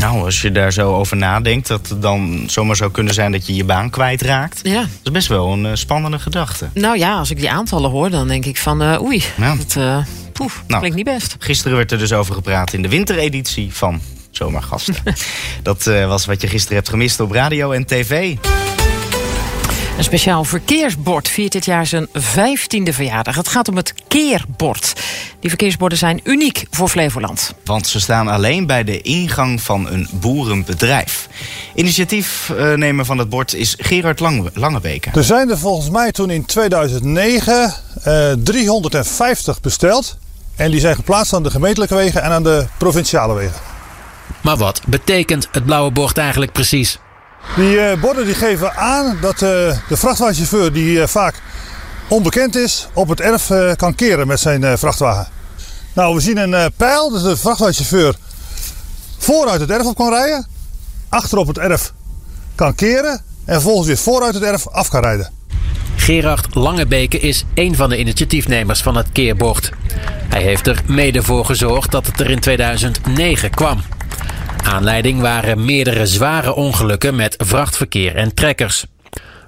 Nou, 0.00 0.24
als 0.24 0.40
je 0.42 0.52
daar 0.52 0.72
zo 0.72 0.94
over 0.94 1.16
nadenkt, 1.16 1.68
dat 1.68 1.88
het 1.88 2.02
dan 2.02 2.44
zomaar 2.46 2.76
zou 2.76 2.90
kunnen 2.90 3.14
zijn 3.14 3.32
dat 3.32 3.46
je 3.46 3.54
je 3.54 3.64
baan 3.64 3.90
kwijtraakt. 3.90 4.60
Ja. 4.62 4.80
Dat 4.80 4.88
is 5.02 5.10
best 5.10 5.28
wel 5.28 5.52
een 5.52 5.66
eh, 5.66 5.70
spannende 5.74 6.18
gedachte. 6.18 6.68
Nou 6.74 6.98
ja, 6.98 7.18
als 7.18 7.30
ik 7.30 7.36
die 7.36 7.50
aantallen 7.50 7.90
hoor, 7.90 8.10
dan 8.10 8.28
denk 8.28 8.44
ik 8.44 8.56
van 8.56 8.82
eh, 8.82 9.02
oei, 9.02 9.22
Ja. 9.36 9.54
dat 9.56 9.74
uh, 9.78 9.96
poef, 10.32 10.62
Nou. 10.66 10.78
klinkt 10.80 10.96
niet 10.96 11.06
best. 11.14 11.36
Gisteren 11.38 11.76
werd 11.76 11.92
er 11.92 11.98
dus 11.98 12.12
over 12.12 12.34
gepraat 12.34 12.72
in 12.72 12.82
de 12.82 12.88
wintereditie 12.88 13.74
van 13.74 14.00
Zomaar 14.30 14.62
Gasten. 14.62 14.94
dat 15.62 15.86
eh, 15.86 16.06
was 16.06 16.26
wat 16.26 16.40
je 16.40 16.48
gisteren 16.48 16.76
hebt 16.76 16.88
gemist 16.88 17.20
op 17.20 17.30
radio 17.32 17.70
en 17.72 17.86
tv. 17.86 18.36
Een 20.00 20.06
speciaal 20.06 20.44
verkeersbord 20.44 21.28
viert 21.28 21.52
dit 21.52 21.64
jaar 21.64 21.86
zijn 21.86 22.08
15e 22.08 22.92
verjaardag. 22.92 23.34
Het 23.36 23.48
gaat 23.48 23.68
om 23.68 23.76
het 23.76 23.94
keerbord. 24.08 24.92
Die 25.40 25.48
verkeersborden 25.48 25.98
zijn 25.98 26.20
uniek 26.24 26.64
voor 26.70 26.88
Flevoland. 26.88 27.54
Want 27.64 27.86
ze 27.86 28.00
staan 28.00 28.28
alleen 28.28 28.66
bij 28.66 28.84
de 28.84 29.00
ingang 29.00 29.62
van 29.62 29.88
een 29.88 30.08
boerenbedrijf. 30.12 31.28
Initiatiefnemer 31.74 33.04
van 33.04 33.18
het 33.18 33.28
bord 33.28 33.54
is 33.54 33.74
Gerard 33.78 34.20
Lange, 34.20 34.50
Langebeke. 34.54 35.10
Er 35.14 35.24
zijn 35.24 35.50
er 35.50 35.58
volgens 35.58 35.90
mij 35.90 36.12
toen 36.12 36.30
in 36.30 36.44
2009 36.44 37.74
eh 38.02 38.32
350 38.38 39.60
besteld. 39.60 40.18
En 40.56 40.70
die 40.70 40.80
zijn 40.80 40.94
geplaatst 40.94 41.32
aan 41.32 41.42
de 41.42 41.50
gemeentelijke 41.50 41.94
wegen 41.94 42.22
en 42.22 42.30
aan 42.30 42.42
de 42.42 42.66
provinciale 42.78 43.34
wegen. 43.34 43.60
Maar 44.42 44.56
wat 44.56 44.80
betekent 44.86 45.48
het 45.50 45.64
blauwe 45.64 45.90
bord 45.90 46.18
eigenlijk 46.18 46.52
precies? 46.52 46.98
Die 47.56 47.80
eh, 47.80 48.00
borden 48.00 48.24
die 48.24 48.34
geven 48.34 48.74
aan 48.74 49.18
dat 49.20 49.32
eh, 49.32 49.40
de 49.88 49.96
vrachtwagenchauffeur, 49.96 50.72
die 50.72 51.00
eh, 51.00 51.08
vaak 51.08 51.34
onbekend 52.08 52.56
is, 52.56 52.88
op 52.92 53.08
het 53.08 53.20
erf 53.20 53.50
kan 53.76 53.94
keren 53.94 54.26
met 54.26 54.40
zijn 54.40 54.78
vrachtwagen. 54.78 55.28
Nou, 55.92 56.14
we 56.14 56.20
zien 56.20 56.36
een 56.36 56.72
pijl, 56.76 57.10
dus 57.10 57.22
de 57.22 57.36
vrachtwagenchauffeur 57.36 58.16
vooruit 59.18 59.60
het 59.60 59.70
erf 59.70 59.86
op 59.86 59.96
kan 59.96 60.10
rijden, 60.10 60.46
achter 61.08 61.38
op 61.38 61.46
het 61.46 61.58
erf 61.58 61.92
kan 62.54 62.74
keren 62.74 63.22
en 63.44 63.54
vervolgens 63.54 63.86
weer 63.86 63.96
vooruit 63.96 64.34
het 64.34 64.42
erf 64.42 64.68
af 64.68 64.88
kan 64.88 65.02
rijden. 65.02 65.30
Gerard 65.96 66.54
Langebeke 66.54 67.18
is 67.18 67.44
een 67.54 67.76
van 67.76 67.88
de 67.88 67.98
initiatiefnemers 67.98 68.82
van 68.82 68.96
het 68.96 69.12
keerbord. 69.12 69.70
Hij 70.28 70.42
heeft 70.42 70.66
er 70.66 70.82
mede 70.86 71.22
voor 71.22 71.44
gezorgd 71.44 71.90
dat 71.90 72.06
het 72.06 72.20
er 72.20 72.30
in 72.30 72.40
2009 72.40 73.50
kwam. 73.50 73.82
Aanleiding 74.70 75.20
waren 75.20 75.64
meerdere 75.64 76.06
zware 76.06 76.54
ongelukken 76.54 77.16
met 77.16 77.34
vrachtverkeer 77.38 78.16
en 78.16 78.34
trekkers. 78.34 78.86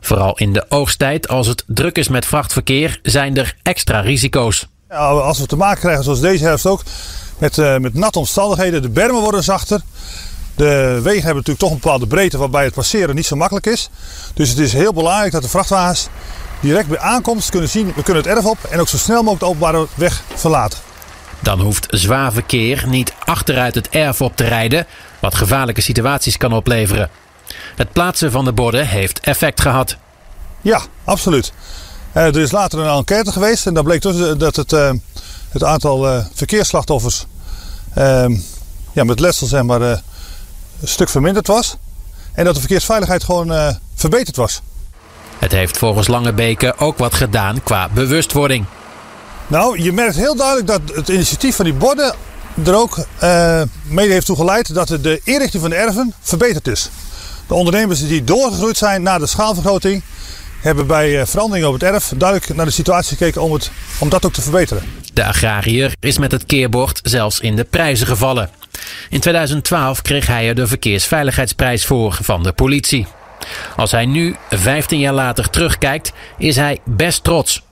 Vooral 0.00 0.38
in 0.38 0.52
de 0.52 0.64
oogsttijd, 0.68 1.28
als 1.28 1.46
het 1.46 1.64
druk 1.66 1.98
is 1.98 2.08
met 2.08 2.26
vrachtverkeer, 2.26 3.00
zijn 3.02 3.36
er 3.36 3.56
extra 3.62 4.00
risico's. 4.00 4.68
Als 4.88 5.38
we 5.38 5.46
te 5.46 5.56
maken 5.56 5.80
krijgen, 5.80 6.04
zoals 6.04 6.20
deze 6.20 6.44
herfst 6.44 6.66
ook, 6.66 6.82
met, 7.38 7.58
eh, 7.58 7.76
met 7.76 7.94
natte 7.94 8.18
omstandigheden, 8.18 8.82
de 8.82 8.88
bermen 8.88 9.20
worden 9.20 9.42
zachter. 9.42 9.80
De 10.54 11.00
wegen 11.02 11.24
hebben 11.24 11.34
natuurlijk 11.34 11.58
toch 11.58 11.70
een 11.70 11.80
bepaalde 11.80 12.06
breedte 12.06 12.38
waarbij 12.38 12.64
het 12.64 12.74
passeren 12.74 13.14
niet 13.14 13.26
zo 13.26 13.36
makkelijk 13.36 13.66
is. 13.66 13.90
Dus 14.34 14.48
het 14.48 14.58
is 14.58 14.72
heel 14.72 14.92
belangrijk 14.92 15.32
dat 15.32 15.42
de 15.42 15.48
vrachtwagens 15.48 16.08
direct 16.60 16.88
bij 16.88 16.98
aankomst 16.98 17.50
kunnen 17.50 17.68
zien, 17.68 17.92
we 17.96 18.02
kunnen 18.02 18.22
het 18.22 18.32
erf 18.36 18.44
op 18.44 18.58
en 18.70 18.80
ook 18.80 18.88
zo 18.88 18.96
snel 18.96 19.22
mogelijk 19.22 19.40
de 19.40 19.46
openbare 19.46 19.86
weg 19.94 20.22
verlaten. 20.34 20.78
Dan 21.42 21.61
hoeft 21.61 21.87
zwaar 21.90 22.32
verkeer 22.32 22.84
niet 22.87 23.12
achteruit 23.25 23.75
het 23.75 23.88
erf 23.88 24.20
op 24.20 24.37
te 24.37 24.44
rijden, 24.44 24.87
wat 25.20 25.34
gevaarlijke 25.34 25.80
situaties 25.80 26.37
kan 26.37 26.52
opleveren. 26.52 27.11
Het 27.76 27.92
plaatsen 27.92 28.30
van 28.30 28.44
de 28.44 28.52
borden 28.52 28.87
heeft 28.87 29.20
effect 29.20 29.61
gehad. 29.61 29.96
Ja, 30.61 30.80
absoluut. 31.04 31.52
Eh, 32.12 32.26
er 32.26 32.40
is 32.40 32.50
later 32.50 32.78
een 32.78 32.96
enquête 32.96 33.32
geweest 33.32 33.66
en 33.66 33.75
daar 33.75 33.84
bleek 33.84 34.02
dus 34.02 34.38
dat 34.38 34.56
het, 34.56 34.72
eh, 34.72 34.90
het 35.49 35.64
aantal 35.64 36.08
eh, 36.08 36.25
verkeersslachtoffers 36.34 37.26
ehm, 37.94 38.34
ja, 38.92 39.04
met 39.04 39.20
letsel 39.20 39.46
zeg 39.46 39.62
maar, 39.62 39.82
eh, 39.82 39.99
een 40.80 40.88
stuk 40.88 41.08
verminderd 41.08 41.46
was. 41.46 41.76
En 42.32 42.44
dat 42.44 42.54
de 42.54 42.61
verkeersveiligheid 42.61 43.25
gewoon 43.25 43.52
eh, 43.52 43.68
verbeterd 43.94 44.37
was. 44.37 44.61
Het 45.38 45.52
heeft 45.52 45.78
volgens 45.78 46.08
Langebeke 46.08 46.76
ook 46.76 46.99
wat 46.99 47.14
gedaan 47.14 47.62
qua 47.62 47.88
bewustwording. 47.88 48.64
Nou, 49.52 49.82
je 49.82 49.92
merkt 49.92 50.16
heel 50.16 50.37
duidelijk 50.37 50.66
dat 50.66 50.80
het 50.97 51.09
initiatief 51.09 51.56
van 51.56 51.64
die 51.64 51.75
borden 51.75 52.14
er 52.64 52.75
ook 52.75 53.06
eh, 53.18 53.62
mede 53.82 54.12
heeft 54.12 54.26
toe 54.26 54.37
geleid 54.37 54.75
dat 54.75 54.88
de 54.88 55.21
inrichting 55.25 55.62
van 55.62 55.71
de 55.71 55.76
erven 55.76 56.14
verbeterd 56.21 56.68
is. 56.68 56.90
De 57.47 57.54
ondernemers 57.54 58.06
die 58.06 58.25
doorgegroeid 58.25 58.76
zijn 58.76 59.02
na 59.02 59.18
de 59.18 59.26
schaalvergroting 59.26 60.02
hebben 60.61 60.87
bij 60.87 61.21
eh, 61.21 61.26
veranderingen 61.26 61.68
op 61.68 61.75
het 61.75 61.82
erf 61.82 62.12
duidelijk 62.16 62.54
naar 62.54 62.66
de 62.66 62.73
situatie 62.73 63.16
gekeken 63.16 63.42
om, 63.42 63.52
het, 63.52 63.71
om 63.99 64.09
dat 64.09 64.26
ook 64.26 64.32
te 64.32 64.42
verbeteren. 64.42 64.82
De 65.14 65.25
agrariër 65.25 65.94
is 66.00 66.18
met 66.18 66.32
het 66.32 66.47
keerbord 66.47 67.00
zelfs 67.02 67.40
in 67.40 67.56
de 67.56 67.64
prijzen 67.64 68.06
gevallen. 68.06 68.50
In 69.11 69.21
2012 69.21 70.02
kreeg 70.02 70.26
hij 70.26 70.49
er 70.49 70.54
de 70.54 70.66
verkeersveiligheidsprijs 70.66 71.87
voor 71.87 72.18
van 72.23 72.42
de 72.42 72.52
politie. 72.52 73.06
Als 73.76 73.90
hij 73.90 74.06
nu, 74.06 74.37
15 74.50 74.99
jaar 74.99 75.14
later, 75.14 75.50
terugkijkt, 75.50 76.12
is 76.38 76.56
hij 76.56 76.80
best 76.85 77.25
trots. 77.25 77.62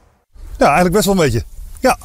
Ja, 0.59 0.65
eigenlijk 0.65 0.95
best 0.95 1.05
wel 1.05 1.15
een 1.15 1.31
beetje. 1.31 1.60
Ja. 1.81 1.99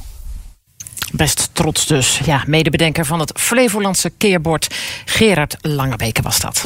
Best 1.12 1.50
trots 1.54 1.86
dus. 1.88 2.20
Ja, 2.26 2.44
medebedenker 2.48 3.06
van 3.06 3.20
het 3.20 3.32
Flevolandse 3.36 4.10
keerbord. 4.10 4.76
Gerard 5.06 5.56
Langebeke 5.62 6.22
was 6.22 6.40
dat. 6.40 6.64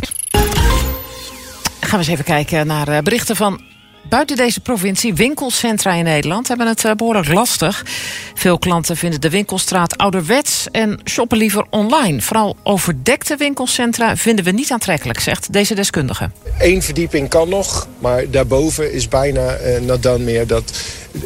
Gaan 1.79 1.89
we 1.89 1.97
eens 1.97 2.07
even 2.07 2.25
kijken 2.25 2.67
naar 2.67 2.87
eh, 2.87 3.01
berichten 3.01 3.35
van 3.35 3.61
buiten 4.09 4.37
deze 4.37 4.59
provincie. 4.59 5.13
Winkelcentra 5.13 5.93
in 5.93 6.03
Nederland 6.03 6.47
hebben 6.47 6.67
het 6.67 6.85
eh, 6.85 6.91
behoorlijk 6.91 7.27
lastig. 7.27 7.85
Veel 8.33 8.59
klanten 8.59 8.97
vinden 8.97 9.21
de 9.21 9.29
winkelstraat 9.29 9.97
ouderwets 9.97 10.67
en 10.71 10.99
shoppen 11.05 11.37
liever 11.37 11.65
online. 11.69 12.21
Vooral 12.21 12.57
overdekte 12.63 13.35
winkelcentra 13.35 14.15
vinden 14.15 14.45
we 14.45 14.51
niet 14.51 14.71
aantrekkelijk, 14.71 15.19
zegt 15.19 15.53
deze 15.53 15.75
deskundige. 15.75 16.29
Eén 16.59 16.81
verdieping 16.81 17.29
kan 17.29 17.49
nog, 17.49 17.87
maar 17.99 18.29
daarboven 18.29 18.93
is 18.93 19.07
bijna 19.07 19.57
not 19.81 20.03
dan 20.03 20.23
meer. 20.23 20.47
Dat 20.47 20.71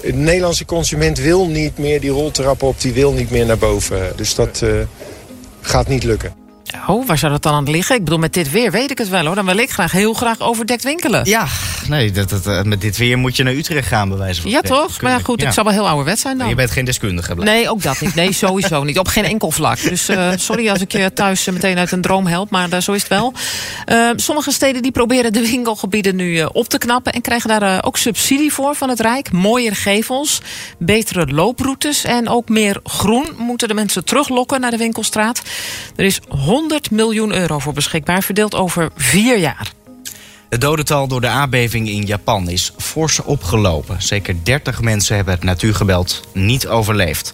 de 0.02 0.14
Nederlandse 0.14 0.66
consument 0.66 1.18
wil 1.18 1.48
niet 1.48 1.78
meer 1.78 2.02
die 2.02 2.10
roltrappen 2.10 2.68
op, 2.68 2.82
die 2.82 2.94
wil 2.94 3.12
niet 3.12 3.30
meer 3.30 3.46
naar 3.46 3.58
boven. 3.58 4.14
Dus 4.16 4.36
dat 4.36 4.62
uh, 4.64 4.70
gaat 5.62 5.88
niet 5.88 6.04
lukken. 6.04 6.43
Oh, 6.88 7.08
waar 7.08 7.18
zou 7.18 7.32
dat 7.32 7.42
dan 7.44 7.54
aan 7.54 7.70
liggen? 7.70 7.96
Ik 7.96 8.04
bedoel, 8.04 8.20
met 8.20 8.34
dit 8.34 8.52
weer 8.52 8.72
weet 8.72 8.92
ik 8.92 8.98
het 8.98 9.10
wel 9.10 9.26
hoor. 9.26 9.36
Dan 9.36 9.46
wil 9.46 9.58
ik 9.58 9.70
graag 9.70 9.92
heel 9.92 10.14
graag 10.14 10.40
overdekt 10.40 10.84
winkelen. 10.84 11.26
Ja, 11.26 11.48
nee, 11.88 12.12
dat, 12.12 12.30
dat, 12.30 12.48
uh, 12.48 12.62
met 12.62 12.82
dit 12.82 12.98
weer 12.98 13.18
moet 13.18 13.36
je 13.36 13.44
naar 13.44 13.54
Utrecht 13.54 13.88
gaan, 13.88 14.10
bij 14.10 14.18
wijze 14.18 14.42
van 14.42 14.52
Ja, 14.52 14.62
toch? 14.62 15.02
Maar 15.02 15.12
ja, 15.12 15.20
goed, 15.20 15.42
ja. 15.42 15.48
ik 15.48 15.54
zal 15.54 15.64
wel 15.64 15.74
heel 15.74 15.88
ouderwet 15.88 16.20
zijn 16.20 16.34
dan. 16.34 16.42
Maar 16.42 16.56
je 16.56 16.62
bent 16.62 16.72
geen 16.72 16.86
deskundige, 16.86 17.36
blijf. 17.36 17.50
Nee, 17.50 17.70
ook 17.70 17.82
dat 17.82 18.02
niet. 18.02 18.16
Nee, 18.16 18.32
sowieso 18.34 18.84
niet. 18.84 19.00
Op 19.00 19.08
geen 19.08 19.24
enkel 19.24 19.52
vlak. 19.52 19.82
Dus 19.82 20.10
uh, 20.10 20.32
sorry 20.36 20.70
als 20.70 20.82
ik 20.82 20.92
je 20.92 21.14
thuis 21.14 21.46
meteen 21.46 21.78
uit 21.78 21.92
een 21.92 22.02
droom 22.02 22.28
help, 22.28 22.50
maar 22.50 22.74
uh, 22.74 22.80
zo 22.80 22.92
is 22.92 23.04
het 23.04 23.10
wel. 23.10 23.34
sommige 24.16 24.52
steden 24.52 24.82
die 24.82 24.92
proberen 24.92 25.34
de 25.34 25.50
winkelgebieden 25.50 26.16
nu 26.16 26.44
op 26.44 26.68
te 26.68 26.78
knappen 26.78 27.14
en 27.14 27.22
krijgen 27.22 27.60
daar 27.60 27.84
ook 27.86 27.98
subsidie 27.98 28.54
voor 28.54 28.76
van 28.76 28.90
het 28.90 29.00
Rijk. 29.00 29.32
Mooiere 29.32 29.76
gevels, 29.76 30.42
betere 30.78 31.28
looproutes 31.28 32.04
en 32.04 32.30
ook 32.30 32.50
meer 32.50 32.80
groen 32.84 33.28
moeten 33.38 33.68
de 33.68 33.74
mensen 33.74 34.06
teruglokken 34.06 34.62
naar 34.62 34.72
de 34.72 34.78
winkelstraat. 34.78 35.42
Er 35.96 36.06
is 36.06 36.20
100 36.28 36.63
miljoen 36.92 37.34
euro 37.34 37.60
voor 37.60 37.74
beschikbaar, 37.74 38.24
verdeeld 38.24 38.56
over 38.56 38.90
vier 38.96 39.38
jaar. 39.38 39.72
Het 40.50 40.62
dodental 40.62 41.08
door 41.08 41.22
de 41.22 41.28
aardbeving 41.28 41.90
in 41.90 42.06
Japan 42.06 42.50
is 42.50 42.74
fors 42.78 43.20
opgelopen. 43.20 44.02
Zeker 44.02 44.36
30 44.44 44.82
mensen 44.82 45.16
hebben 45.16 45.34
het 45.34 45.44
natuurgeweld 45.44 46.22
niet 46.34 46.68
overleefd. 46.68 47.34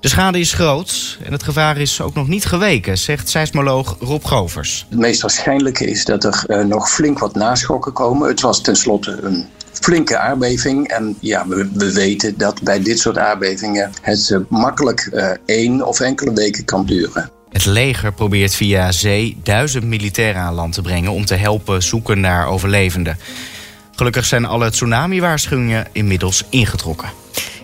De 0.00 0.08
schade 0.08 0.38
is 0.38 0.52
groot 0.52 1.18
en 1.24 1.32
het 1.32 1.42
gevaar 1.42 1.78
is 1.78 2.00
ook 2.00 2.14
nog 2.14 2.28
niet 2.28 2.44
geweken, 2.44 2.98
zegt 2.98 3.28
seismoloog 3.28 3.96
Rob 4.00 4.24
Govers. 4.24 4.86
Het 4.88 4.98
meest 4.98 5.20
waarschijnlijke 5.20 5.86
is 5.86 6.04
dat 6.04 6.24
er 6.24 6.44
uh, 6.46 6.64
nog 6.64 6.90
flink 6.90 7.18
wat 7.18 7.34
naschokken 7.34 7.92
komen. 7.92 8.28
Het 8.28 8.40
was 8.40 8.60
tenslotte 8.60 9.18
een 9.22 9.46
flinke 9.72 10.18
aardbeving. 10.18 10.88
En 10.88 11.16
ja, 11.20 11.48
we, 11.48 11.70
we, 11.74 11.92
weten 11.92 12.38
dat 12.38 12.62
bij 12.62 12.82
dit 12.82 12.98
soort 12.98 13.18
aardbevingen 13.18 13.90
het 14.02 14.28
uh, 14.28 14.38
makkelijk 14.48 15.10
uh, 15.12 15.30
één 15.46 15.86
of 15.86 16.00
enkele 16.00 16.32
weken 16.32 16.64
kan 16.64 16.86
duren. 16.86 17.30
Het 17.50 17.64
leger 17.64 18.12
probeert 18.12 18.54
via 18.54 18.92
zee 18.92 19.36
duizend 19.42 19.84
militairen 19.84 20.40
aan 20.40 20.54
land 20.54 20.72
te 20.72 20.82
brengen 20.82 21.12
om 21.12 21.24
te 21.24 21.34
helpen 21.34 21.82
zoeken 21.82 22.20
naar 22.20 22.46
overlevenden. 22.46 23.18
Gelukkig 23.94 24.24
zijn 24.24 24.44
alle 24.44 24.70
tsunami-waarschuwingen 24.70 25.86
inmiddels 25.92 26.44
ingetrokken. 26.50 27.08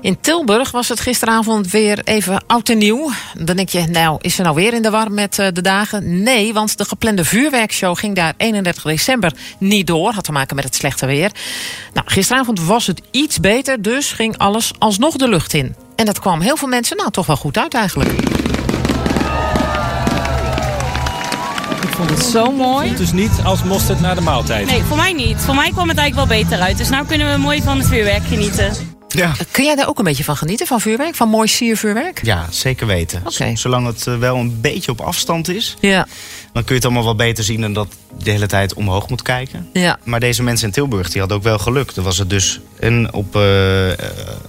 In 0.01 0.21
Tilburg 0.21 0.71
was 0.71 0.89
het 0.89 1.01
gisteravond 1.01 1.71
weer 1.71 2.01
even 2.05 2.45
oud 2.47 2.69
en 2.69 2.79
nieuw. 2.79 3.11
Dan 3.39 3.57
denk 3.57 3.69
je, 3.69 3.87
nou, 3.87 4.19
is 4.21 4.35
ze 4.35 4.43
nou 4.43 4.55
weer 4.55 4.75
in 4.75 4.83
de 4.83 4.91
war 4.91 5.11
met 5.11 5.39
uh, 5.39 5.47
de 5.53 5.61
dagen? 5.61 6.23
Nee, 6.23 6.53
want 6.53 6.79
de 6.79 6.85
geplande 6.85 7.25
vuurwerkshow 7.25 7.99
ging 7.99 8.15
daar 8.15 8.35
31 8.37 8.83
december 8.83 9.33
niet 9.59 9.87
door. 9.87 10.13
Had 10.13 10.25
te 10.25 10.33
maken 10.33 10.57
met 10.57 10.65
het 10.65 10.75
slechte 10.75 11.07
weer. 11.07 11.31
Nou, 11.95 12.11
gisteravond 12.11 12.61
was 12.61 12.87
het 12.87 13.03
iets 13.11 13.41
beter, 13.41 13.83
dus 13.83 14.13
ging 14.13 14.39
alles 14.39 14.73
alsnog 14.79 15.17
de 15.17 15.29
lucht 15.29 15.53
in. 15.55 15.75
En 15.97 16.05
dat 16.05 16.19
kwam 16.19 16.41
heel 16.41 16.57
veel 16.57 16.69
mensen 16.69 16.97
nou 16.97 17.11
toch 17.11 17.27
wel 17.27 17.37
goed 17.37 17.59
uit 17.59 17.75
eigenlijk. 17.75 18.11
Vond 21.97 22.11
het 22.11 22.23
zo 22.23 22.53
mooi. 22.53 22.95
Dus 22.97 23.13
niet 23.13 23.31
als 23.45 23.63
mosterd 23.63 24.01
naar 24.01 24.15
de 24.15 24.21
maaltijd? 24.21 24.67
Nee, 24.67 24.83
voor 24.83 24.97
mij 24.97 25.13
niet. 25.13 25.37
Voor 25.39 25.55
mij 25.55 25.71
kwam 25.71 25.89
het 25.89 25.99
eigenlijk 25.99 26.29
wel 26.29 26.39
beter 26.43 26.59
uit. 26.61 26.79
Dus 26.79 26.89
nu 26.89 27.05
kunnen 27.05 27.33
we 27.33 27.39
mooi 27.39 27.63
van 27.63 27.79
het 27.79 27.87
vuurwerk 27.87 28.25
genieten. 28.27 28.73
Ja. 29.09 29.33
Kun 29.51 29.65
jij 29.65 29.75
daar 29.75 29.89
ook 29.89 29.99
een 29.99 30.05
beetje 30.05 30.25
van 30.25 30.37
genieten, 30.37 30.67
van 30.67 30.81
vuurwerk? 30.81 31.15
Van 31.15 31.29
mooi 31.29 31.49
siervuurwerk? 31.49 32.21
Ja, 32.25 32.47
zeker 32.51 32.87
weten. 32.87 33.23
Okay. 33.27 33.57
Zolang 33.57 33.87
het 33.87 34.07
uh, 34.07 34.19
wel 34.19 34.37
een 34.37 34.61
beetje 34.61 34.91
op 34.93 35.01
afstand 35.01 35.49
is, 35.49 35.77
ja. 35.81 36.07
dan 36.53 36.65
kun 36.65 36.65
je 36.67 36.75
het 36.75 36.85
allemaal 36.85 37.05
wel 37.05 37.15
beter 37.17 37.45
zien 37.45 37.61
dan 37.61 37.73
dat 37.73 37.89
de 38.23 38.31
hele 38.31 38.47
tijd 38.47 38.75
omhoog 38.75 39.09
moet 39.09 39.23
kijken. 39.23 39.69
Ja. 39.73 39.99
Maar 40.05 40.21
deze 40.21 40.43
mensen 40.43 40.67
in 40.67 40.73
Tilburg 40.73 41.09
die 41.11 41.19
hadden 41.19 41.37
ook 41.39 41.43
wel 41.45 41.59
geluk. 41.59 41.95
Dan 41.95 42.05
was 42.05 42.19
het 42.19 42.31
dus 42.31 42.61
en 42.81 43.13
op 43.13 43.37
uh, 43.37 43.89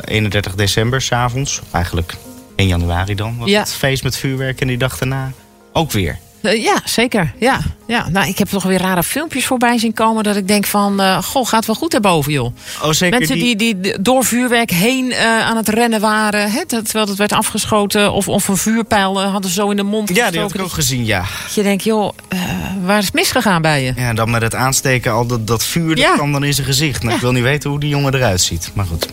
31 0.06 0.56
december 0.56 1.02
s'avonds, 1.02 1.62
eigenlijk 1.72 2.14
1 2.56 2.68
januari 2.68 3.16
dan, 3.16 3.38
was 3.38 3.50
Ja. 3.50 3.60
het 3.60 3.74
feest 3.74 4.04
met 4.04 4.18
vuurwerk 4.18 4.62
en 4.62 4.68
die 4.68 4.78
dag 4.78 4.98
daarna 4.98 5.32
ook 5.74 5.92
weer. 5.92 6.18
Uh, 6.44 6.64
ja, 6.64 6.82
zeker. 6.86 7.34
Ja, 7.40 7.60
ja. 7.88 8.10
Nou, 8.10 8.28
ik 8.28 8.38
heb 8.38 8.48
toch 8.48 8.64
weer 8.64 8.80
rare 8.82 9.04
filmpjes 9.04 9.46
voorbij 9.46 9.78
zien 9.78 9.94
komen 9.94 10.24
dat 10.24 10.36
ik 10.36 10.48
denk 10.48 10.66
van, 10.66 11.02
uh, 11.02 11.24
goh, 11.24 11.48
gaat 11.48 11.66
wel 11.66 11.76
goed 11.76 11.92
daarboven, 11.92 12.32
joh. 12.32 12.56
Oh, 12.84 12.92
zeker 12.92 13.18
Mensen 13.20 13.38
die, 13.38 13.56
die, 13.56 13.80
die 13.80 14.02
door 14.02 14.24
vuurwerk 14.26 14.70
heen 14.72 15.06
uh, 15.06 15.40
aan 15.40 15.58
het 15.58 15.70
rennen 15.70 16.00
waren, 16.00 16.52
hè, 16.52 16.66
terwijl 16.66 17.08
het 17.08 17.18
werd 17.18 17.32
afgeschoten 17.34 18.12
of, 18.14 18.28
of 18.28 18.48
een 18.48 18.58
vuurpijl 18.58 19.22
hadden 19.22 19.52
zo 19.52 19.70
in 19.70 19.76
de 19.78 19.84
mond. 19.84 20.16
Ja, 20.16 20.32
die 20.32 20.40
had 20.40 20.54
ik 20.54 20.62
ook 20.62 20.72
gezien, 20.72 21.06
ja. 21.06 21.20
Dat 21.44 21.54
je 21.54 21.64
denkt, 21.64 21.84
joh, 21.84 22.14
waar 22.86 22.98
is 22.98 23.06
het 23.06 23.14
misgegaan 23.14 23.62
bij 23.62 23.84
je? 23.84 23.94
Ja, 23.96 24.14
dan 24.14 24.30
met 24.30 24.42
het 24.42 24.56
aansteken 24.56 25.12
al 25.12 25.26
dat, 25.28 25.48
dat 25.48 25.64
vuur, 25.64 25.96
dat 25.96 25.98
Ja. 26.06 26.14
kwam 26.14 26.32
dan 26.32 26.44
in 26.44 26.54
zijn 26.54 26.68
gezicht. 26.68 26.98
Nou, 27.00 27.10
Ja. 27.10 27.16
Ik 27.16 27.22
wil 27.22 27.32
niet 27.32 27.44
weten 27.44 27.70
hoe 27.70 27.80
die 27.80 27.90
jongen 27.90 28.14
eruit 28.16 28.42
ziet, 28.42 28.72
maar 28.74 28.86
goed. 28.86 29.08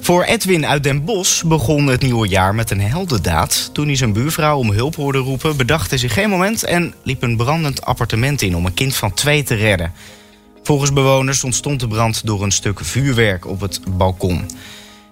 Voor 0.00 0.22
Edwin 0.24 0.66
uit 0.66 0.82
Den 0.82 1.04
Bosch 1.04 1.44
begon 1.44 1.86
het 1.86 2.02
nieuwe 2.02 2.28
jaar 2.28 2.54
met 2.54 2.70
een 2.70 2.80
heldendaad. 2.80 3.70
Toen 3.72 3.86
hij 3.86 3.96
zijn 3.96 4.12
buurvrouw 4.12 4.58
om 4.58 4.70
hulp 4.70 4.94
hoorde 4.96 5.18
roepen, 5.18 5.56
bedacht 5.56 5.90
hij 5.90 5.98
zich 5.98 6.12
geen 6.12 6.30
moment... 6.30 6.64
en 6.64 6.94
liep 7.02 7.22
een 7.22 7.36
brandend 7.36 7.84
appartement 7.84 8.08
in 8.12 8.56
om 8.56 8.66
een 8.66 8.74
kind 8.74 8.96
van 8.96 9.14
twee 9.14 9.42
te 9.42 9.54
redden. 9.54 9.92
Volgens 10.62 10.92
bewoners 10.92 11.44
ontstond 11.44 11.80
de 11.80 11.88
brand 11.88 12.26
door 12.26 12.42
een 12.42 12.52
stuk 12.52 12.84
vuurwerk 12.84 13.46
op 13.46 13.60
het 13.60 13.80
balkon. 13.96 14.44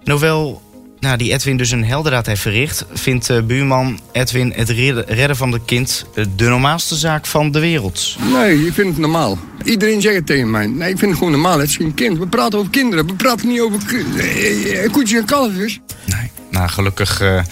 En 0.03 0.11
hoewel 0.11 0.61
nou, 0.99 1.17
die 1.17 1.31
Edwin 1.33 1.57
dus 1.57 1.71
een 1.71 1.85
heldendaad 1.85 2.25
heeft 2.25 2.41
verricht... 2.41 2.85
vindt 2.93 3.29
uh, 3.29 3.41
buurman 3.41 3.99
Edwin 4.11 4.53
het 4.55 4.69
redden 4.69 5.35
van 5.35 5.51
het 5.51 5.61
kind 5.65 6.05
uh, 6.15 6.25
de 6.35 6.47
normaalste 6.47 6.95
zaak 6.95 7.25
van 7.25 7.51
de 7.51 7.59
wereld. 7.59 8.15
Nee, 8.31 8.65
ik 8.65 8.73
vind 8.73 8.87
het 8.87 8.97
normaal. 8.97 9.37
Iedereen 9.63 10.01
zegt 10.01 10.15
het 10.15 10.25
tegen 10.25 10.51
mij. 10.51 10.67
Nee, 10.67 10.89
ik 10.89 10.97
vind 10.97 11.09
het 11.11 11.17
gewoon 11.17 11.33
normaal. 11.33 11.59
Het 11.59 11.69
is 11.69 11.75
geen 11.75 11.93
kind. 11.93 12.17
We 12.17 12.27
praten 12.27 12.59
over 12.59 12.71
kinderen. 12.71 13.07
We 13.07 13.13
praten 13.13 13.47
niet 13.47 13.59
over 13.59 13.79
uh, 13.93 14.91
koetjes 14.91 15.19
en 15.19 15.25
kalfjes. 15.25 15.79
Nee. 16.05 16.38
Nou, 16.49 16.69
gelukkig 16.69 17.21
uh, 17.21 17.43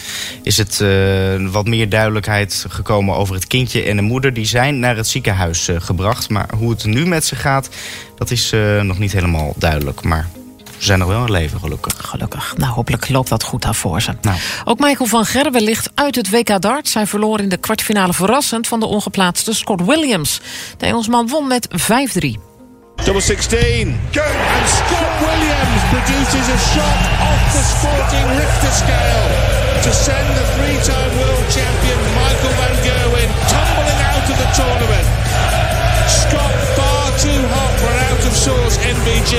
is 0.44 0.58
het 0.58 0.80
uh, 0.80 1.52
wat 1.52 1.68
meer 1.68 1.90
duidelijkheid 1.90 2.66
gekomen 2.70 3.16
over 3.16 3.36
het 3.36 3.48
kindje 3.48 3.84
en 3.84 3.96
de 3.96 4.02
moeder. 4.02 4.34
Die 4.34 4.46
zijn 4.46 4.80
naar 4.80 4.96
het 4.96 5.08
ziekenhuis 5.08 5.70
uh, 5.70 5.76
gebracht. 5.80 6.30
Maar 6.30 6.50
hoe 6.58 6.70
het 6.70 6.86
nu 6.86 7.06
met 7.06 7.26
ze 7.26 7.36
gaat, 7.36 7.70
dat 8.16 8.32
is 8.32 8.54
nog 8.82 9.00
niet 9.00 9.12
helemaal 9.12 9.54
duidelijk. 9.58 10.04
Maar 10.04 10.28
ze 10.78 10.86
zijn 10.86 11.00
nog 11.00 11.08
wel 11.08 11.26
in 11.26 11.32
leven, 11.32 11.60
gelukkig. 11.60 11.94
Gelukkig. 11.98 12.58
Nou, 12.58 12.74
hopelijk 12.74 13.10
loopt 13.10 13.30
dat 13.30 13.44
goed 13.44 13.66
af 13.66 13.78
voor 13.78 14.02
ze. 14.02 14.14
Nou. 14.22 14.38
Ook 14.66 14.80
Michael 14.80 15.10
van 15.10 15.26
Gerwen 15.26 15.64
ligt 15.64 15.90
uit 15.94 16.16
het 16.16 16.30
WK 16.30 16.62
darts. 16.62 16.94
Hij 16.94 17.08
verloor 17.08 17.40
in 17.40 17.50
de 17.50 17.58
kwartfinale 17.58 18.14
verrassend 18.14 18.68
van 18.68 18.80
de 18.80 18.86
ongeplaatste 18.86 19.54
Scott 19.54 19.86
Williams. 19.86 20.42
De 20.78 20.86
Engelsman 20.86 21.28
won 21.28 21.48
met 21.48 21.68
5-3. 21.70 22.57
Double 23.06 23.22
16. 23.22 23.96
Good. 24.12 24.24
And 24.24 24.68
Scott 24.68 25.14
Williams 25.24 25.82
produces 25.94 26.46
a 26.50 26.60
shot 26.74 27.00
off 27.24 27.42
the 27.56 27.64
sporting 27.64 28.28
Richter 28.36 28.74
scale 28.84 29.28
to 29.86 29.92
send 29.94 30.28
the 30.36 30.46
three-time 30.56 31.12
world 31.20 31.46
champion 31.56 32.00
Michael 32.20 32.54
van 32.60 32.76
Gerwen 32.84 33.30
tumbling 33.52 34.02
out 34.12 34.26
of 34.32 34.38
the 34.42 34.50
tournament. 34.60 35.08
Scott 36.22 36.56
far 36.76 37.06
too 37.24 37.42
hot 37.56 37.74
for 37.80 37.90
an 37.96 38.00
out 38.12 38.24
of 38.28 38.34
sorts 38.36 38.76
MBG. 38.78 39.34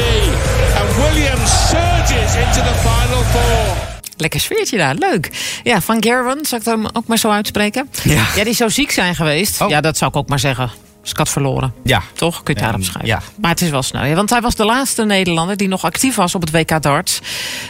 And 0.78 0.88
Williams 1.02 1.50
surges 1.70 2.32
into 2.42 2.60
the 2.68 2.76
final 2.86 3.22
four. 3.32 3.76
Lekker 4.16 4.40
sfeertje 4.40 4.76
daar, 4.76 4.94
leuk. 4.94 5.30
Ja, 5.62 5.80
Van 5.80 6.02
Gerwen, 6.02 6.46
zal 6.46 6.58
ik 6.58 6.64
hem 6.64 6.86
ook 6.92 7.06
maar 7.06 7.18
zo 7.18 7.30
uitspreken? 7.30 7.90
Ja. 8.02 8.24
Ja, 8.36 8.44
die 8.44 8.54
zou 8.54 8.70
ziek 8.70 8.90
zijn 8.90 9.14
geweest. 9.14 9.60
Oh. 9.60 9.68
Ja, 9.68 9.80
dat 9.80 9.96
zou 9.96 10.10
ik 10.10 10.16
ook 10.16 10.28
maar 10.28 10.38
zeggen. 10.38 10.70
Skat 11.08 11.28
verloren. 11.28 11.74
Ja. 11.84 12.02
Toch? 12.14 12.42
Kun 12.42 12.54
je 12.54 12.60
daarop 12.60 12.82
schrijven. 12.84 13.06
ja. 13.06 13.22
Maar 13.40 13.50
het 13.50 13.60
is 13.60 13.70
wel 13.70 13.82
snel. 13.82 14.04
Ja, 14.04 14.14
want 14.14 14.30
hij 14.30 14.40
was 14.40 14.54
de 14.54 14.64
laatste 14.64 15.04
Nederlander 15.04 15.56
die 15.56 15.68
nog 15.68 15.84
actief 15.84 16.14
was 16.14 16.34
op 16.34 16.40
het 16.40 16.50
WK 16.50 16.82
darts. 16.82 17.20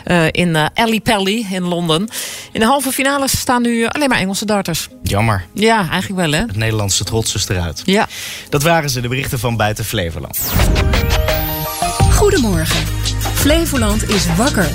Uh, 0.07 0.27
in 0.31 0.49
uh, 0.49 0.67
Alley 0.75 1.01
Pally 1.01 1.47
in 1.51 1.63
Londen. 1.63 2.09
In 2.53 2.61
de 2.61 2.67
halve 2.67 2.93
finales 2.93 3.39
staan 3.39 3.63
nu 3.63 3.87
alleen 3.87 4.09
maar 4.09 4.19
Engelse 4.19 4.45
darters. 4.47 4.89
Jammer. 5.03 5.45
Ja, 5.53 5.89
eigenlijk 5.91 6.21
wel 6.21 6.33
hè. 6.33 6.47
Het 6.47 6.57
Nederlandse 6.57 7.05
trots 7.05 7.35
is 7.35 7.49
eruit. 7.49 7.83
Ja. 7.85 8.09
Dat 8.49 8.63
waren 8.63 8.91
ze, 8.91 9.01
de 9.01 9.09
berichten 9.09 9.39
van 9.39 9.57
buiten 9.57 9.85
Flevoland. 9.85 10.39
Goedemorgen. 12.13 12.87
Flevoland 13.35 14.09
is 14.09 14.27
wakker. 14.37 14.69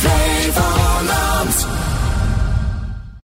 Flevoland. 0.00 0.89